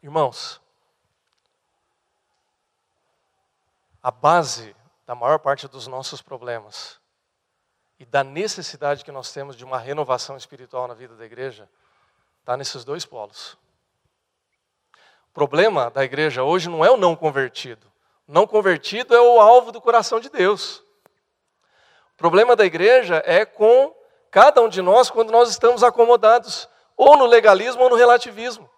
[0.02, 0.60] Irmãos,
[4.02, 4.76] a base
[5.06, 7.00] da maior parte dos nossos problemas
[7.98, 11.66] e da necessidade que nós temos de uma renovação espiritual na vida da igreja
[12.40, 13.56] está nesses dois polos.
[15.30, 17.90] O problema da igreja hoje não é o não convertido.
[18.28, 20.80] O não convertido é o alvo do coração de Deus.
[22.12, 23.96] O problema da igreja é com
[24.30, 28.68] cada um de nós quando nós estamos acomodados ou no legalismo ou no relativismo.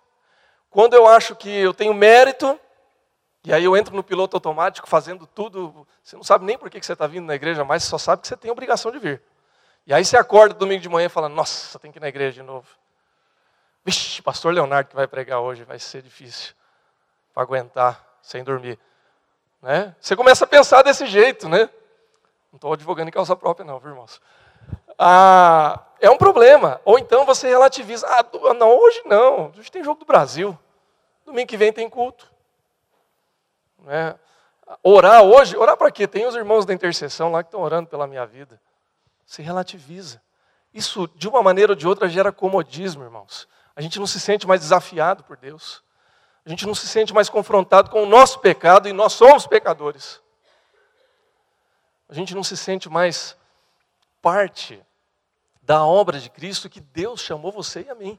[0.71, 2.59] Quando eu acho que eu tenho mérito,
[3.45, 6.83] e aí eu entro no piloto automático fazendo tudo, você não sabe nem por que
[6.83, 9.23] você está vindo na igreja, mas só sabe que você tem obrigação de vir.
[9.87, 12.33] E aí você acorda domingo de manhã e fala, nossa, tem que ir na igreja
[12.33, 12.67] de novo.
[13.85, 16.55] Vixe, pastor Leonardo que vai pregar hoje, vai ser difícil
[17.33, 18.79] para aguentar sem dormir.
[19.63, 19.95] Né?
[20.01, 21.71] Você começa a pensar desse jeito, né?
[22.51, 24.21] Não estou advogando em causa própria, não, viu, irmãos?
[24.99, 26.81] Ah, é um problema.
[26.85, 28.07] Ou então você relativiza.
[28.07, 28.25] Ah,
[28.55, 29.53] não, hoje não.
[29.57, 30.59] Hoje tem jogo do Brasil.
[31.25, 32.31] Domingo que vem tem culto.
[33.81, 34.15] Né?
[34.83, 36.07] Orar hoje, orar para quê?
[36.07, 38.61] Tem os irmãos da intercessão lá que estão orando pela minha vida.
[39.25, 40.21] Se relativiza.
[40.73, 43.49] Isso, de uma maneira ou de outra, gera comodismo, irmãos.
[43.75, 45.83] A gente não se sente mais desafiado por Deus.
[46.45, 50.21] A gente não se sente mais confrontado com o nosso pecado e nós somos pecadores.
[52.09, 53.37] A gente não se sente mais
[54.23, 54.85] parte
[55.67, 58.19] da obra de Cristo que Deus chamou você e a mim.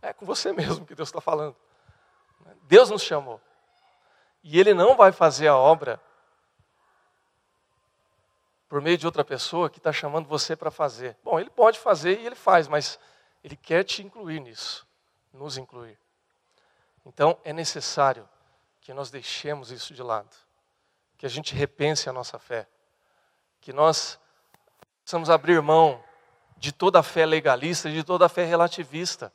[0.00, 1.56] É com você mesmo que Deus está falando.
[2.62, 3.40] Deus nos chamou.
[4.42, 6.00] E Ele não vai fazer a obra
[8.68, 11.16] por meio de outra pessoa que está chamando você para fazer.
[11.24, 12.98] Bom, Ele pode fazer e Ele faz, mas
[13.42, 14.86] Ele quer te incluir nisso,
[15.32, 15.98] nos incluir.
[17.04, 18.28] Então é necessário
[18.80, 20.34] que nós deixemos isso de lado
[21.18, 22.66] que a gente repense a nossa fé,
[23.60, 24.20] que nós
[25.08, 26.04] possamos abrir mão
[26.58, 29.32] de toda a fé legalista, de toda a fé relativista,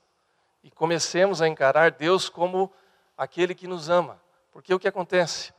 [0.62, 2.72] e comecemos a encarar Deus como
[3.18, 4.22] aquele que nos ama.
[4.52, 5.52] Porque o que acontece?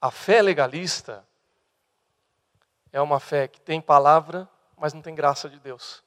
[0.00, 1.24] A fé legalista
[2.92, 6.02] é uma fé que tem palavra, mas não tem graça de Deus.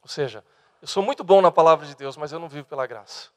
[0.00, 0.42] Ou seja,
[0.80, 3.28] eu sou muito bom na palavra de Deus, mas eu não vivo pela graça.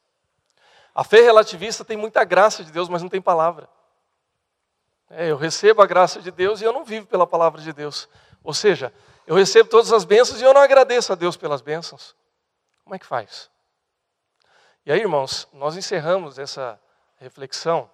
[0.95, 3.67] A fé relativista tem muita graça de Deus, mas não tem palavra.
[5.09, 8.07] É, eu recebo a graça de Deus e eu não vivo pela palavra de Deus.
[8.43, 8.93] Ou seja,
[9.25, 12.15] eu recebo todas as bênçãos e eu não agradeço a Deus pelas bênçãos.
[12.83, 13.49] Como é que faz?
[14.85, 16.79] E aí, irmãos, nós encerramos essa
[17.17, 17.89] reflexão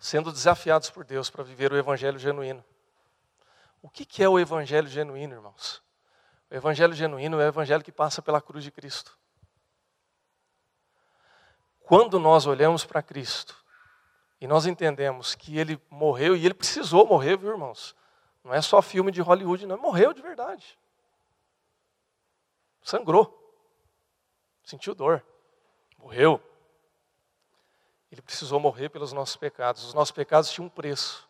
[0.00, 2.64] sendo desafiados por Deus para viver o evangelho genuíno.
[3.82, 5.82] O que é o evangelho genuíno, irmãos?
[6.50, 9.16] O evangelho genuíno é o evangelho que passa pela cruz de Cristo.
[11.80, 13.56] Quando nós olhamos para Cristo
[14.40, 17.96] e nós entendemos que ele morreu, e ele precisou morrer, viu, irmãos?
[18.44, 19.78] Não é só filme de Hollywood, não.
[19.78, 20.78] Morreu de verdade.
[22.82, 23.42] Sangrou.
[24.62, 25.24] Sentiu dor.
[25.98, 26.40] Morreu.
[28.12, 29.84] Ele precisou morrer pelos nossos pecados.
[29.84, 31.28] Os nossos pecados tinham um preço.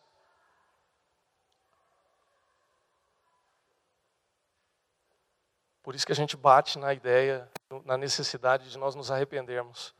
[5.81, 7.49] Por isso que a gente bate na ideia,
[7.85, 9.95] na necessidade de nós nos arrependermos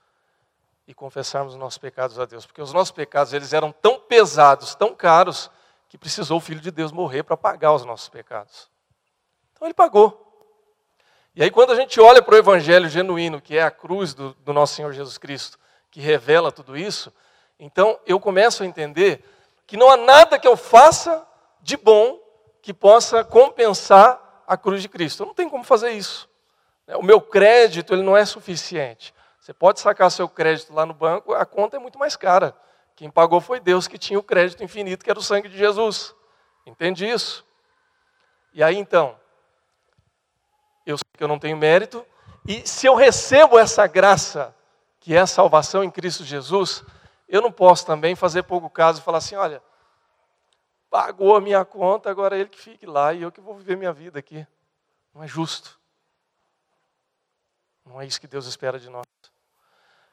[0.88, 4.74] e confessarmos os nossos pecados a Deus, porque os nossos pecados eles eram tão pesados,
[4.74, 5.52] tão caros,
[5.90, 8.70] que precisou o Filho de Deus morrer para pagar os nossos pecados.
[9.52, 10.24] Então ele pagou.
[11.36, 14.34] E aí quando a gente olha para o Evangelho genuíno, que é a cruz do,
[14.36, 15.60] do nosso Senhor Jesus Cristo,
[15.92, 17.14] que revela tudo isso,
[17.60, 19.24] então eu começo a entender
[19.66, 21.28] que não há nada que eu faça
[21.62, 22.20] de bom
[22.62, 25.26] que possa compensar a cruz de Cristo.
[25.26, 26.30] Não tenho como fazer isso.
[26.96, 29.14] O meu crédito ele não é suficiente.
[29.48, 32.54] Você pode sacar seu crédito lá no banco, a conta é muito mais cara.
[32.98, 36.14] Quem pagou foi Deus que tinha o crédito infinito, que era o sangue de Jesus.
[36.66, 37.45] Entende isso?
[38.52, 39.18] E aí então,
[40.86, 42.06] eu sei que eu não tenho mérito,
[42.45, 44.54] e se eu recebo essa graça,
[45.00, 46.84] que é a salvação em Cristo Jesus,
[47.26, 49.64] eu não posso também fazer pouco caso e falar assim: olha,
[50.89, 53.78] pagou a minha conta, agora é ele que fique lá e eu que vou viver
[53.78, 54.45] minha vida aqui.
[55.14, 55.80] Não é justo.
[57.86, 59.08] Não é isso que Deus espera de nós.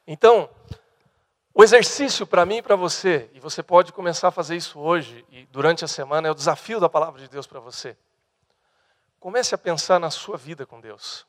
[0.07, 0.51] Então,
[1.55, 5.25] o exercício para mim e para você, e você pode começar a fazer isso hoje
[5.31, 7.97] e durante a semana, é o desafio da palavra de Deus para você.
[9.21, 11.27] Comece a pensar na sua vida com Deus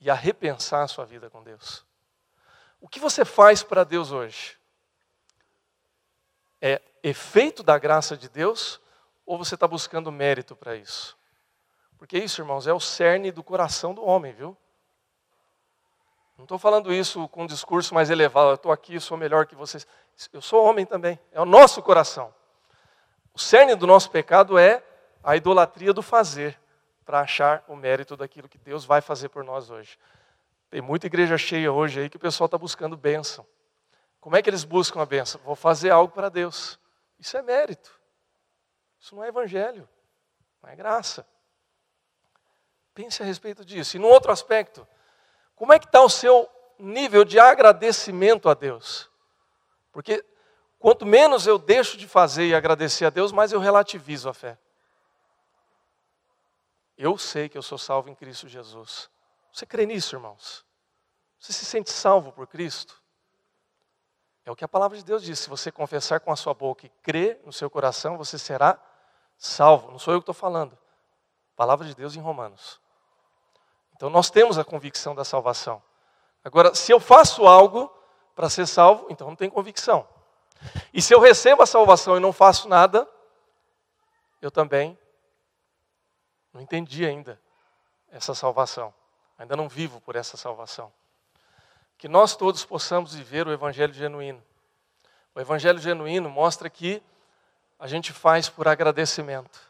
[0.00, 1.86] e a repensar a sua vida com Deus.
[2.80, 4.58] O que você faz para Deus hoje?
[6.60, 8.80] É efeito da graça de Deus
[9.24, 11.16] ou você está buscando mérito para isso?
[11.96, 14.56] Porque isso, irmãos, é o cerne do coração do homem, viu?
[16.42, 19.54] Não estou falando isso com um discurso mais elevado, eu estou aqui, sou melhor que
[19.54, 19.86] vocês.
[20.32, 22.34] Eu sou homem também, é o nosso coração.
[23.32, 24.82] O cerne do nosso pecado é
[25.22, 26.58] a idolatria do fazer,
[27.04, 29.96] para achar o mérito daquilo que Deus vai fazer por nós hoje.
[30.68, 33.46] Tem muita igreja cheia hoje aí que o pessoal está buscando bênção.
[34.20, 35.40] Como é que eles buscam a bênção?
[35.44, 36.76] Vou fazer algo para Deus.
[37.20, 37.96] Isso é mérito.
[38.98, 39.88] Isso não é evangelho,
[40.60, 41.24] não é graça.
[42.92, 43.96] Pense a respeito disso.
[43.96, 44.84] E num outro aspecto,
[45.62, 49.08] como é que está o seu nível de agradecimento a Deus?
[49.92, 50.26] Porque
[50.76, 54.58] quanto menos eu deixo de fazer e agradecer a Deus, mais eu relativizo a fé.
[56.98, 59.08] Eu sei que eu sou salvo em Cristo Jesus.
[59.52, 60.66] Você crê nisso, irmãos?
[61.38, 63.00] Você se sente salvo por Cristo?
[64.44, 65.38] É o que a palavra de Deus diz.
[65.38, 68.82] Se você confessar com a sua boca e crer no seu coração, você será
[69.38, 69.92] salvo.
[69.92, 70.76] Não sou eu que estou falando.
[71.54, 72.81] Palavra de Deus em Romanos.
[74.02, 75.80] Então nós temos a convicção da salvação.
[76.42, 77.88] Agora, se eu faço algo
[78.34, 80.08] para ser salvo, então não tem convicção.
[80.92, 83.08] E se eu recebo a salvação e não faço nada,
[84.40, 84.98] eu também
[86.52, 87.40] não entendi ainda
[88.10, 88.92] essa salvação.
[89.38, 90.92] Ainda não vivo por essa salvação.
[91.96, 94.42] Que nós todos possamos viver o evangelho genuíno.
[95.32, 97.00] O evangelho genuíno mostra que
[97.78, 99.60] a gente faz por agradecimento.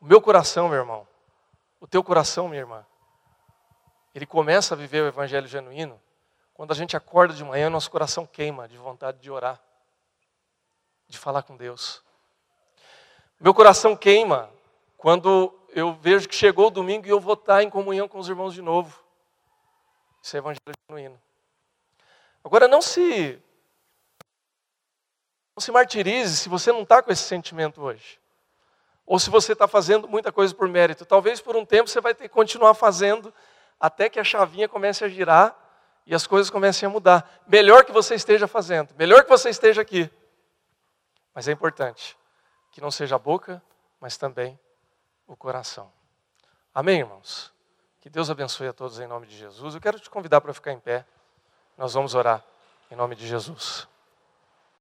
[0.00, 1.06] O meu coração, meu irmão,
[1.78, 2.86] o teu coração, minha irmã,
[4.14, 6.00] ele começa a viver o evangelho genuíno
[6.54, 9.60] quando a gente acorda de manhã, nosso coração queima de vontade de orar,
[11.08, 12.00] de falar com Deus.
[13.40, 14.48] Meu coração queima
[14.96, 18.28] quando eu vejo que chegou o domingo e eu vou estar em comunhão com os
[18.28, 19.02] irmãos de novo.
[20.22, 21.20] Isso é evangelho genuíno.
[22.44, 23.42] Agora, não se,
[25.56, 28.20] não se martirize se você não está com esse sentimento hoje.
[29.04, 31.04] Ou se você está fazendo muita coisa por mérito.
[31.04, 33.34] Talvez por um tempo você vai ter que continuar fazendo
[33.78, 35.56] até que a chavinha comece a girar
[36.06, 37.42] e as coisas comecem a mudar.
[37.46, 40.10] Melhor que você esteja fazendo, melhor que você esteja aqui.
[41.34, 42.16] Mas é importante
[42.70, 43.62] que não seja a boca,
[44.00, 44.58] mas também
[45.26, 45.92] o coração.
[46.74, 47.52] Amém, irmãos?
[48.00, 49.74] Que Deus abençoe a todos em nome de Jesus.
[49.74, 51.06] Eu quero te convidar para ficar em pé.
[51.76, 52.44] Nós vamos orar
[52.90, 53.88] em nome de Jesus.